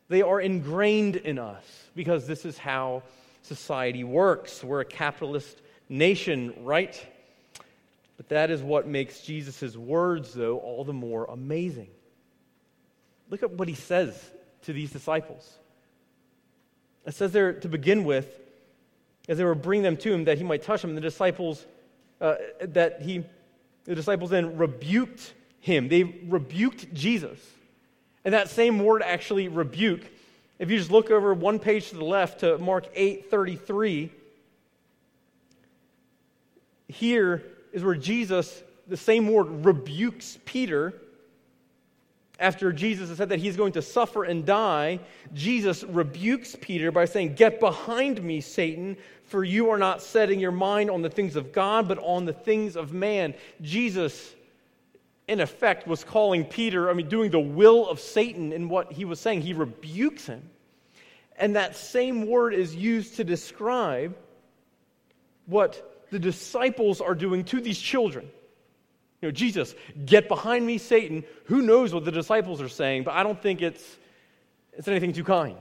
They 0.08 0.22
are 0.22 0.40
ingrained 0.40 1.16
in 1.16 1.38
us 1.38 1.64
because 1.94 2.26
this 2.26 2.44
is 2.44 2.58
how 2.58 3.04
society 3.42 4.04
works. 4.04 4.62
We're 4.62 4.80
a 4.80 4.84
capitalist 4.84 5.60
nation, 5.88 6.54
right? 6.62 7.06
But 8.16 8.28
that 8.28 8.50
is 8.50 8.62
what 8.62 8.86
makes 8.86 9.20
Jesus' 9.22 9.76
words, 9.76 10.34
though, 10.34 10.58
all 10.58 10.84
the 10.84 10.92
more 10.92 11.24
amazing. 11.24 11.88
Look 13.30 13.42
at 13.42 13.50
what 13.52 13.68
he 13.68 13.74
says 13.74 14.18
to 14.62 14.72
these 14.72 14.90
disciples. 14.92 15.58
It 17.06 17.14
says 17.14 17.32
there 17.32 17.54
to 17.54 17.68
begin 17.68 18.04
with, 18.04 18.28
as 19.28 19.38
they 19.38 19.44
were 19.44 19.54
bringing 19.54 19.84
them 19.84 19.96
to 19.98 20.12
him 20.12 20.24
that 20.24 20.38
he 20.38 20.44
might 20.44 20.62
touch 20.62 20.82
them, 20.82 20.94
the 20.94 21.00
disciples, 21.00 21.64
uh, 22.20 22.34
that 22.60 23.00
he, 23.02 23.24
the 23.84 23.94
disciples 23.94 24.30
then 24.30 24.58
rebuked 24.58 25.32
him. 25.60 25.88
They 25.88 26.02
rebuked 26.02 26.92
Jesus. 26.92 27.38
And 28.24 28.34
that 28.34 28.50
same 28.50 28.84
word 28.84 29.02
actually 29.02 29.48
rebuke, 29.48 30.02
if 30.60 30.70
you 30.70 30.76
just 30.76 30.90
look 30.90 31.10
over 31.10 31.32
one 31.32 31.58
page 31.58 31.88
to 31.88 31.96
the 31.96 32.04
left 32.04 32.40
to 32.40 32.58
Mark 32.58 32.94
8:33, 32.94 34.10
here 36.86 37.42
is 37.72 37.82
where 37.82 37.94
Jesus, 37.94 38.62
the 38.86 38.96
same 38.96 39.26
word, 39.26 39.64
rebukes 39.64 40.38
Peter. 40.44 40.92
After 42.38 42.72
Jesus 42.72 43.08
has 43.08 43.18
said 43.18 43.30
that 43.30 43.38
he's 43.38 43.56
going 43.56 43.72
to 43.72 43.82
suffer 43.82 44.24
and 44.24 44.44
die, 44.44 45.00
Jesus 45.32 45.82
rebukes 45.82 46.56
Peter 46.60 46.90
by 46.90 47.06
saying, 47.06 47.34
Get 47.34 47.58
behind 47.58 48.22
me, 48.22 48.42
Satan, 48.42 48.98
for 49.24 49.44
you 49.44 49.70
are 49.70 49.78
not 49.78 50.02
setting 50.02 50.40
your 50.40 50.52
mind 50.52 50.90
on 50.90 51.00
the 51.00 51.10
things 51.10 51.36
of 51.36 51.52
God, 51.52 51.88
but 51.88 51.98
on 51.98 52.26
the 52.26 52.32
things 52.32 52.76
of 52.76 52.92
man. 52.92 53.34
Jesus, 53.62 54.34
in 55.30 55.38
effect, 55.38 55.86
was 55.86 56.02
calling 56.02 56.44
Peter, 56.44 56.90
I 56.90 56.92
mean, 56.92 57.08
doing 57.08 57.30
the 57.30 57.38
will 57.38 57.88
of 57.88 58.00
Satan 58.00 58.52
in 58.52 58.68
what 58.68 58.90
he 58.90 59.04
was 59.04 59.20
saying. 59.20 59.42
He 59.42 59.52
rebukes 59.52 60.26
him. 60.26 60.42
And 61.36 61.54
that 61.54 61.76
same 61.76 62.26
word 62.26 62.52
is 62.52 62.74
used 62.74 63.14
to 63.16 63.24
describe 63.24 64.16
what 65.46 66.04
the 66.10 66.18
disciples 66.18 67.00
are 67.00 67.14
doing 67.14 67.44
to 67.44 67.60
these 67.60 67.78
children. 67.78 68.28
You 69.22 69.28
know, 69.28 69.30
Jesus, 69.30 69.76
get 70.04 70.26
behind 70.26 70.66
me, 70.66 70.78
Satan. 70.78 71.22
Who 71.44 71.62
knows 71.62 71.94
what 71.94 72.04
the 72.04 72.10
disciples 72.10 72.60
are 72.60 72.68
saying, 72.68 73.04
but 73.04 73.14
I 73.14 73.22
don't 73.22 73.40
think 73.40 73.62
it's, 73.62 73.84
it's 74.72 74.88
anything 74.88 75.12
too 75.12 75.22
kind. 75.22 75.58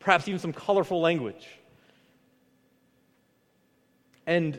Perhaps 0.00 0.26
even 0.26 0.40
some 0.40 0.54
colorful 0.54 1.02
language. 1.02 1.46
And 4.26 4.58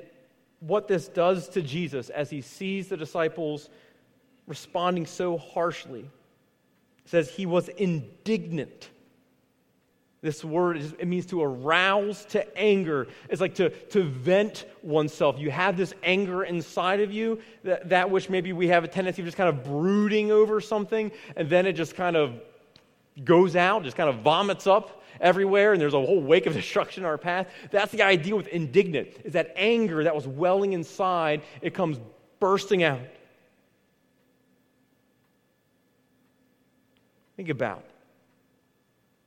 what 0.60 0.88
this 0.88 1.08
does 1.08 1.50
to 1.50 1.64
Jesus 1.64 2.12
as 2.12 2.30
he 2.30 2.42
sees 2.42 2.88
the 2.88 2.98
disciples 2.98 3.68
responding 4.48 5.06
so 5.06 5.38
harshly 5.38 6.10
says 7.06 7.30
he 7.30 7.46
was 7.46 7.68
indignant. 7.70 8.90
This 10.22 10.44
word, 10.44 10.78
it 10.78 11.08
means 11.08 11.28
to 11.28 11.44
arouse 11.44 12.26
to 12.26 12.58
anger. 12.58 13.08
It's 13.30 13.42
like 13.42 13.56
to, 13.56 13.70
to 13.70 14.04
vent 14.04 14.66
oneself. 14.82 15.38
You 15.38 15.52
have 15.52 15.78
this 15.78 15.94
anger 16.02 16.44
inside 16.44 17.00
of 17.02 17.12
you, 17.12 17.40
that, 17.64 17.90
that 17.90 18.10
which 18.10 18.28
maybe 18.28 18.52
we 18.52 18.70
have 18.70 18.84
a 18.84 18.88
tendency 18.88 19.22
of 19.22 19.28
just 19.28 19.38
kind 19.38 19.50
of 19.50 19.64
brooding 19.64 20.32
over 20.32 20.60
something, 20.62 21.12
and 21.36 21.48
then 21.48 21.68
it 21.68 21.74
just 21.74 21.96
kind 21.96 22.16
of 22.16 22.34
goes 23.24 23.56
out, 23.56 23.84
just 23.84 23.96
kind 23.96 24.10
of 24.10 24.18
vomits 24.18 24.66
up 24.66 25.04
everywhere 25.22 25.74
and 25.74 25.82
there's 25.82 25.94
a 25.94 26.00
whole 26.00 26.22
wake 26.22 26.46
of 26.46 26.54
destruction 26.62 27.04
in 27.04 27.08
our 27.08 27.18
path. 27.18 27.48
That's 27.72 27.92
the 27.92 28.02
idea 28.02 28.36
with 28.36 28.48
indignant, 28.48 29.10
is 29.24 29.34
that 29.34 29.54
anger 29.56 30.04
that 30.04 30.16
was 30.16 30.28
welling 30.28 30.74
inside, 30.74 31.42
it 31.62 31.74
comes 31.74 32.00
bursting 32.40 32.84
out. 32.84 33.00
Think 37.36 37.50
about 37.50 37.84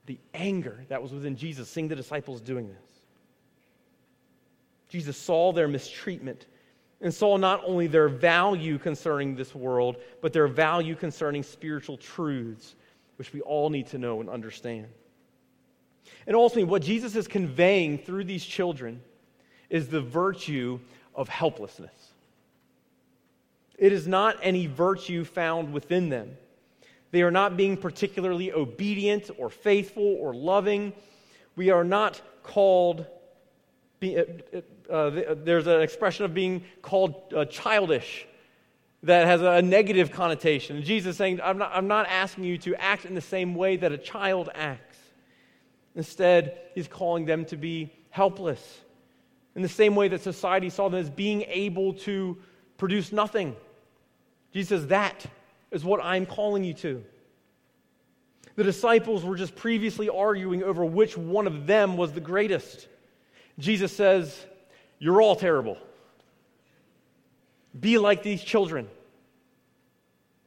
the 0.06 0.18
anger 0.32 0.84
that 0.88 1.02
was 1.02 1.12
within 1.12 1.36
Jesus, 1.36 1.68
seeing 1.68 1.88
the 1.88 1.96
disciples 1.96 2.40
doing 2.40 2.68
this. 2.68 2.76
Jesus 4.88 5.16
saw 5.16 5.52
their 5.52 5.68
mistreatment 5.68 6.46
and 7.00 7.12
saw 7.12 7.36
not 7.36 7.62
only 7.64 7.86
their 7.86 8.08
value 8.08 8.78
concerning 8.78 9.36
this 9.36 9.54
world, 9.54 9.96
but 10.20 10.32
their 10.32 10.48
value 10.48 10.94
concerning 10.94 11.42
spiritual 11.42 11.96
truths, 11.96 12.74
which 13.16 13.32
we 13.32 13.40
all 13.42 13.70
need 13.70 13.86
to 13.88 13.98
know 13.98 14.20
and 14.20 14.30
understand. 14.30 14.86
And 16.26 16.34
ultimately, 16.34 16.64
what 16.64 16.82
Jesus 16.82 17.14
is 17.14 17.28
conveying 17.28 17.98
through 17.98 18.24
these 18.24 18.44
children 18.44 19.02
is 19.68 19.88
the 19.88 20.00
virtue 20.00 20.80
of 21.14 21.28
helplessness. 21.28 22.12
It 23.76 23.92
is 23.92 24.08
not 24.08 24.36
any 24.42 24.66
virtue 24.66 25.24
found 25.24 25.72
within 25.72 26.08
them. 26.08 26.36
They 27.10 27.22
are 27.22 27.30
not 27.30 27.56
being 27.56 27.76
particularly 27.76 28.52
obedient 28.52 29.30
or 29.38 29.48
faithful 29.48 30.16
or 30.20 30.34
loving. 30.34 30.92
We 31.56 31.70
are 31.70 31.84
not 31.84 32.20
called, 32.42 33.06
uh, 34.02 34.22
uh, 34.90 35.34
there's 35.34 35.66
an 35.66 35.80
expression 35.80 36.24
of 36.24 36.34
being 36.34 36.64
called 36.82 37.32
uh, 37.34 37.46
childish 37.46 38.26
that 39.02 39.26
has 39.26 39.40
a 39.42 39.62
negative 39.62 40.10
connotation. 40.10 40.82
Jesus 40.82 41.16
saying, 41.16 41.40
I'm 41.42 41.58
not, 41.58 41.70
I'm 41.72 41.86
not 41.86 42.06
asking 42.08 42.44
you 42.44 42.58
to 42.58 42.74
act 42.74 43.04
in 43.04 43.14
the 43.14 43.20
same 43.20 43.54
way 43.54 43.76
that 43.76 43.92
a 43.92 43.98
child 43.98 44.50
acts. 44.54 44.98
Instead, 45.94 46.58
he's 46.74 46.88
calling 46.88 47.24
them 47.24 47.44
to 47.46 47.56
be 47.56 47.92
helpless. 48.10 48.80
In 49.54 49.62
the 49.62 49.68
same 49.68 49.94
way 49.94 50.08
that 50.08 50.22
society 50.22 50.70
saw 50.70 50.88
them 50.88 51.00
as 51.00 51.10
being 51.10 51.42
able 51.42 51.94
to 51.94 52.38
produce 52.76 53.12
nothing. 53.12 53.56
Jesus 54.52 54.68
says, 54.68 54.86
That 54.88 55.26
is 55.70 55.84
what 55.84 56.00
I'm 56.02 56.26
calling 56.26 56.64
you 56.64 56.74
to. 56.74 57.04
The 58.56 58.64
disciples 58.64 59.24
were 59.24 59.36
just 59.36 59.54
previously 59.54 60.08
arguing 60.08 60.62
over 60.62 60.84
which 60.84 61.16
one 61.16 61.46
of 61.46 61.66
them 61.66 61.96
was 61.96 62.12
the 62.12 62.20
greatest. 62.20 62.88
Jesus 63.58 63.94
says, 63.94 64.36
You're 64.98 65.22
all 65.22 65.36
terrible. 65.36 65.78
Be 67.78 67.98
like 67.98 68.22
these 68.22 68.42
children, 68.42 68.88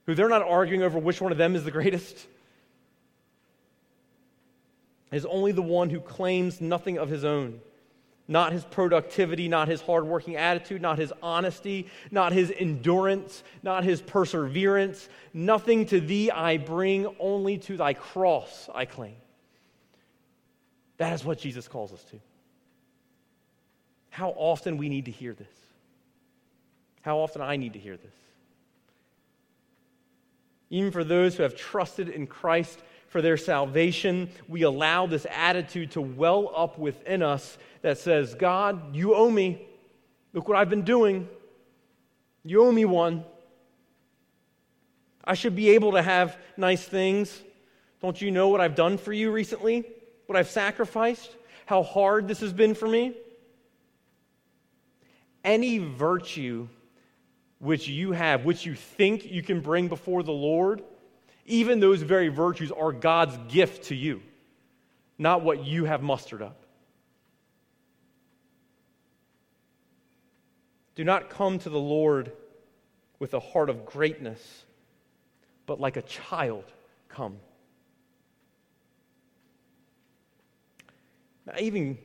who 0.05 0.15
they're 0.15 0.28
not 0.28 0.41
arguing 0.41 0.84
over 0.84 0.99
which 0.99 1.22
one 1.22 1.32
of 1.32 1.38
them 1.38 1.55
is 1.55 1.63
the 1.63 1.72
greatest. 1.72 2.28
is 5.11 5.26
only 5.26 5.51
the 5.51 5.61
one 5.61 5.89
who 5.89 5.99
claims 5.99 6.59
nothing 6.59 6.97
of 6.97 7.09
his 7.09 7.24
own. 7.24 7.61
Not 8.32 8.53
his 8.53 8.63
productivity, 8.63 9.49
not 9.49 9.67
his 9.67 9.82
hardworking 9.82 10.38
attitude, 10.38 10.82
not 10.82 10.97
his 10.97 11.11
honesty, 11.21 11.88
not 12.11 12.32
his 12.32 12.49
endurance, 12.49 13.43
not 13.61 13.84
his 13.84 14.01
perseverance. 14.01 15.09
Nothing 15.34 15.86
to 15.88 15.99
thee 15.99 16.32
I 16.32 16.55
bring, 16.55 17.13
only 17.19 17.57
to 17.57 17.75
thy 17.75 17.93
cross 17.93 18.69
I 18.73 18.86
claim. 18.86 19.17
That 20.95 21.11
is 21.11 21.25
what 21.25 21.39
Jesus 21.39 21.67
calls 21.67 21.91
us 21.91 22.01
to. 22.05 22.21
How 24.11 24.29
often 24.29 24.77
we 24.77 24.88
need 24.88 25.05
to 25.05 25.11
hear 25.11 25.34
this. 25.34 25.47
How 27.01 27.17
often 27.17 27.41
I 27.41 27.57
need 27.57 27.73
to 27.73 27.79
hear 27.79 27.97
this. 27.97 28.15
Even 30.69 30.93
for 30.93 31.03
those 31.03 31.36
who 31.36 31.43
have 31.43 31.57
trusted 31.57 32.07
in 32.07 32.27
Christ 32.27 32.79
for 33.12 33.22
their 33.22 33.36
salvation, 33.36 34.30
we 34.47 34.62
allow 34.62 35.05
this 35.05 35.28
attitude 35.30 35.91
to 35.91 36.01
well 36.01 36.49
up 36.55 36.80
within 36.80 37.22
us 37.22 37.57
that 37.82 37.97
says, 37.97 38.36
God, 38.36 38.95
you 38.95 39.14
owe 39.14 39.30
me. 39.30 39.68
Look 40.32 40.47
what 40.47 40.57
I've 40.57 40.70
been 40.70 40.84
doing. 40.84 41.28
You 42.45 42.64
owe 42.64 42.72
me 42.72 42.86
one. 42.86 43.26
I 45.26 45.34
should 45.34 45.57
be 45.57 45.72
able 45.72 45.91
to 45.91 46.01
have 46.01 46.38
nice 46.55 46.86
things. 46.86 47.43
Don't 48.01 48.20
you 48.22 48.32
know 48.32 48.47
what 48.47 48.62
I've 48.62 48.76
done 48.76 48.97
for 48.97 49.12
you 49.12 49.30
recently? 49.30 49.84
What 50.28 50.38
I've 50.38 50.49
sacrificed? 50.49 51.36
How 51.66 51.84
hard 51.84 52.30
this 52.30 52.39
has 52.39 52.53
been 52.53 52.74
for 52.74 52.88
me? 52.88 53.14
Any 55.43 55.80
virtue 55.80 56.70
which 57.59 57.89
you 57.89 58.14
have, 58.14 58.45
which 58.45 58.66
you 58.66 58.74
think 58.74 59.26
you 59.26 59.43
can 59.43 59.59
bring 59.59 59.89
before 59.89 60.24
the 60.24 60.32
Lord, 60.32 60.82
even 61.46 61.80
those 61.80 62.02
very 62.02 62.28
virtues 62.28 62.72
are 62.72 62.92
God's 62.92 63.38
gift 63.52 63.86
to 63.86 63.96
you, 63.96 64.22
not 65.18 65.44
what 65.44 65.66
you 65.66 65.86
have 65.86 66.02
mustered 66.02 66.42
up. 66.42 66.66
Do 70.96 71.04
not 71.04 71.30
come 71.30 71.58
to 71.60 71.70
the 71.70 71.80
Lord 71.80 72.32
with 73.20 73.34
a 73.34 73.39
heart 73.39 73.70
of 73.70 73.86
greatness, 73.86 74.66
but 75.66 75.80
like 75.80 75.98
a 75.98 76.02
child, 76.02 76.66
come. 77.08 77.38
I 81.52 81.62
even 81.62 81.98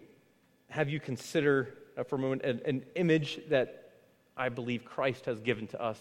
have 0.71 0.89
you 0.89 0.99
consider 0.99 1.75
uh, 1.97 2.05
for 2.05 2.17
a 2.17 2.19
moment 2.19 2.43
an, 2.43 2.61
an 2.65 2.85
image 2.95 3.41
that 3.49 3.93
I 4.37 4.49
believe 4.49 4.85
Christ 4.85 5.27
has 5.27 5.41
given 5.41 5.67
to 5.69 5.83
us 5.83 6.01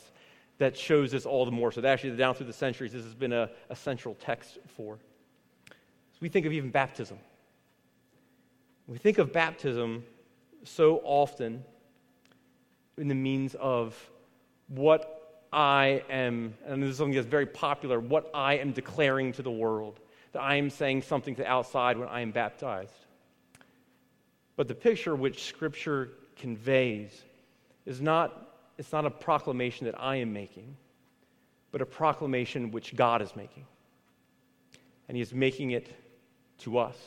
that 0.58 0.78
shows 0.78 1.12
this 1.12 1.26
all 1.26 1.46
the 1.46 1.52
more. 1.52 1.72
So, 1.72 1.82
that 1.82 1.92
actually, 1.92 2.16
down 2.16 2.36
through 2.36 2.48
the 2.48 2.54
centuries, 2.54 2.94
this 2.94 3.04
has 3.04 3.16
been 3.16 3.34
a, 3.34 3.50
a 3.70 3.76
central 3.76 4.16
text 4.16 4.58
for. 4.78 4.98
So, 5.68 6.18
we 6.22 6.30
think 6.30 6.46
of 6.46 6.54
even 6.54 6.70
baptism. 6.70 7.18
We 8.88 8.98
think 8.98 9.18
of 9.18 9.34
baptism 9.34 10.04
so 10.64 11.02
often 11.04 11.64
in 12.98 13.08
the 13.08 13.16
means 13.16 13.56
of 13.56 13.98
what 14.68 15.48
I 15.52 16.04
am, 16.10 16.54
and 16.66 16.84
this 16.84 16.92
is 16.92 16.98
something 16.98 17.16
that's 17.16 17.28
very 17.28 17.46
popular, 17.46 18.00
what 18.00 18.30
I 18.34 18.58
am 18.58 18.72
declaring 18.72 19.32
to 19.34 19.42
the 19.42 19.52
world, 19.52 20.00
that 20.34 20.42
I 20.42 20.56
am 20.56 20.70
saying 20.70 21.04
something 21.04 21.36
to 21.36 21.48
outside 21.48 21.98
when 21.98 22.10
I 22.10 22.22
am 22.22 22.32
baptized. 22.32 22.92
But 24.56 24.68
the 24.68 24.76
picture 24.76 25.16
which 25.16 25.46
Scripture 25.46 26.12
conveys 26.38 27.10
is 27.86 28.02
not, 28.02 28.45
it's 28.78 28.92
not 28.92 29.06
a 29.06 29.10
proclamation 29.10 29.86
that 29.86 30.00
I 30.00 30.18
am 30.18 30.34
making, 30.34 30.76
but 31.72 31.82
a 31.82 31.86
proclamation 31.86 32.72
which 32.72 32.96
God 32.96 33.22
is 33.22 33.36
making. 33.36 33.66
And 35.08 35.16
He 35.16 35.22
is 35.22 35.34
making 35.34 35.72
it 35.72 35.90
to 36.60 36.78
us. 36.78 36.98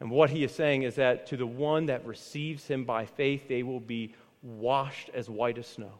And 0.00 0.10
what 0.10 0.30
He 0.30 0.44
is 0.44 0.54
saying 0.54 0.82
is 0.82 0.94
that 0.96 1.26
to 1.28 1.36
the 1.36 1.46
one 1.46 1.86
that 1.86 2.06
receives 2.06 2.66
Him 2.66 2.84
by 2.84 3.06
faith, 3.06 3.48
they 3.48 3.62
will 3.62 3.80
be 3.80 4.14
washed 4.42 5.10
as 5.12 5.28
white 5.28 5.58
as 5.58 5.66
snow. 5.66 5.92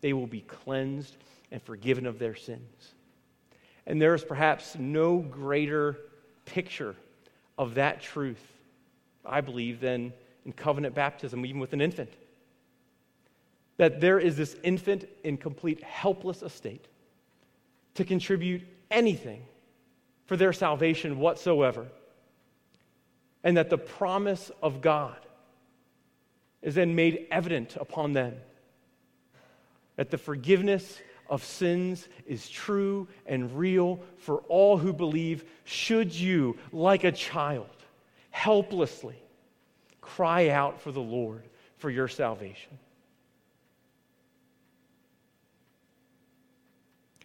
They 0.00 0.12
will 0.12 0.26
be 0.26 0.40
cleansed 0.42 1.16
and 1.50 1.62
forgiven 1.62 2.06
of 2.06 2.18
their 2.18 2.34
sins. 2.34 2.94
And 3.86 4.02
there 4.02 4.14
is 4.14 4.24
perhaps 4.24 4.76
no 4.76 5.18
greater 5.18 5.96
picture 6.44 6.96
of 7.56 7.74
that 7.74 8.02
truth, 8.02 8.44
I 9.24 9.40
believe, 9.40 9.80
than 9.80 10.12
in 10.44 10.52
covenant 10.52 10.94
baptism, 10.94 11.46
even 11.46 11.60
with 11.60 11.72
an 11.72 11.80
infant 11.80 12.10
that 13.76 14.00
there 14.00 14.18
is 14.18 14.36
this 14.36 14.56
infant 14.62 15.06
in 15.22 15.36
complete 15.36 15.82
helpless 15.82 16.42
estate 16.42 16.86
to 17.94 18.04
contribute 18.04 18.62
anything 18.90 19.42
for 20.26 20.36
their 20.36 20.52
salvation 20.52 21.18
whatsoever. 21.18 21.86
And 23.44 23.56
that 23.56 23.70
the 23.70 23.78
promise 23.78 24.50
of 24.62 24.80
God 24.80 25.18
is 26.62 26.74
then 26.74 26.94
made 26.94 27.26
evident 27.30 27.76
upon 27.76 28.12
them. 28.12 28.34
That 29.96 30.10
the 30.10 30.18
forgiveness 30.18 30.98
of 31.28 31.44
sins 31.44 32.08
is 32.26 32.48
true 32.48 33.08
and 33.24 33.56
real 33.56 34.00
for 34.18 34.38
all 34.48 34.78
who 34.78 34.92
believe, 34.92 35.44
should 35.64 36.14
you, 36.14 36.56
like 36.72 37.04
a 37.04 37.12
child, 37.12 37.68
helplessly 38.30 39.16
cry 40.00 40.48
out 40.48 40.80
for 40.80 40.92
the 40.92 41.00
Lord 41.00 41.42
for 41.78 41.90
your 41.90 42.08
salvation. 42.08 42.78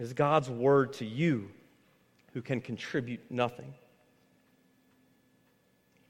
Is 0.02 0.14
God's 0.14 0.50
word 0.50 0.94
to 0.94 1.06
you 1.06 1.48
who 2.34 2.42
can 2.42 2.60
contribute 2.60 3.20
nothing. 3.30 3.72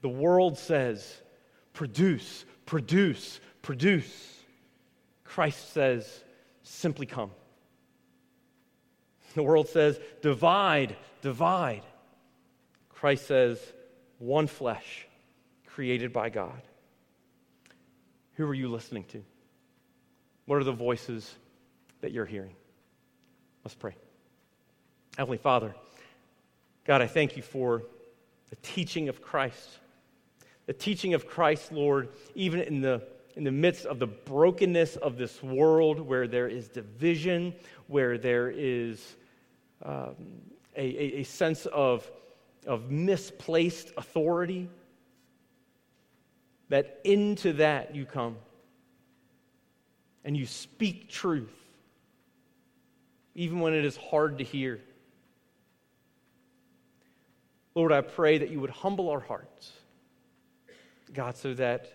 The 0.00 0.08
world 0.08 0.56
says, 0.56 1.20
produce, 1.74 2.46
produce, 2.64 3.38
produce. 3.60 4.38
Christ 5.24 5.74
says, 5.74 6.24
simply 6.62 7.04
come. 7.04 7.32
The 9.34 9.42
world 9.42 9.68
says, 9.68 10.00
divide, 10.22 10.96
divide. 11.20 11.82
Christ 12.88 13.26
says, 13.26 13.60
one 14.18 14.46
flesh 14.46 15.06
created 15.66 16.14
by 16.14 16.30
God. 16.30 16.62
Who 18.36 18.46
are 18.46 18.54
you 18.54 18.68
listening 18.68 19.04
to? 19.10 19.22
What 20.46 20.56
are 20.56 20.64
the 20.64 20.72
voices 20.72 21.34
that 22.00 22.12
you're 22.12 22.24
hearing? 22.24 22.54
Let's 23.64 23.74
pray. 23.74 23.94
Heavenly 25.16 25.38
Father, 25.38 25.74
God, 26.84 27.00
I 27.00 27.06
thank 27.06 27.36
you 27.36 27.42
for 27.42 27.82
the 28.50 28.56
teaching 28.56 29.08
of 29.08 29.22
Christ. 29.22 29.78
The 30.66 30.72
teaching 30.72 31.14
of 31.14 31.28
Christ, 31.28 31.70
Lord, 31.70 32.08
even 32.34 32.60
in 32.60 32.80
the, 32.80 33.02
in 33.36 33.44
the 33.44 33.52
midst 33.52 33.86
of 33.86 33.98
the 33.98 34.06
brokenness 34.06 34.96
of 34.96 35.16
this 35.16 35.42
world 35.42 36.00
where 36.00 36.26
there 36.26 36.48
is 36.48 36.68
division, 36.68 37.54
where 37.86 38.18
there 38.18 38.50
is 38.50 39.16
um, 39.84 40.16
a, 40.76 40.82
a, 40.82 41.20
a 41.20 41.22
sense 41.22 41.66
of, 41.66 42.10
of 42.66 42.90
misplaced 42.90 43.92
authority, 43.96 44.68
that 46.68 47.00
into 47.04 47.52
that 47.52 47.94
you 47.94 48.06
come 48.06 48.36
and 50.24 50.36
you 50.36 50.46
speak 50.46 51.08
truth 51.08 51.61
even 53.34 53.60
when 53.60 53.74
it 53.74 53.84
is 53.84 53.96
hard 53.96 54.38
to 54.38 54.44
hear. 54.44 54.80
Lord, 57.74 57.92
I 57.92 58.02
pray 58.02 58.38
that 58.38 58.50
you 58.50 58.60
would 58.60 58.70
humble 58.70 59.08
our 59.08 59.20
hearts, 59.20 59.72
God, 61.12 61.36
so 61.36 61.54
that 61.54 61.90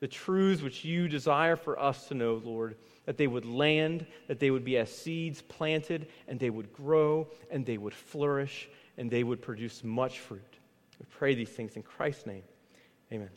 the 0.00 0.08
truths 0.08 0.62
which 0.62 0.84
you 0.84 1.08
desire 1.08 1.56
for 1.56 1.78
us 1.78 2.08
to 2.08 2.14
know, 2.14 2.40
Lord, 2.44 2.76
that 3.06 3.16
they 3.16 3.26
would 3.26 3.44
land, 3.44 4.06
that 4.26 4.40
they 4.40 4.50
would 4.50 4.64
be 4.64 4.76
as 4.78 4.90
seeds 4.90 5.42
planted, 5.42 6.08
and 6.26 6.40
they 6.40 6.50
would 6.50 6.72
grow, 6.72 7.28
and 7.50 7.64
they 7.64 7.78
would 7.78 7.94
flourish, 7.94 8.68
and 8.96 9.10
they 9.10 9.22
would 9.22 9.40
produce 9.40 9.84
much 9.84 10.18
fruit. 10.18 10.58
We 10.98 11.06
pray 11.10 11.34
these 11.34 11.50
things 11.50 11.76
in 11.76 11.82
Christ's 11.82 12.26
name. 12.26 12.42
Amen. 13.12 13.30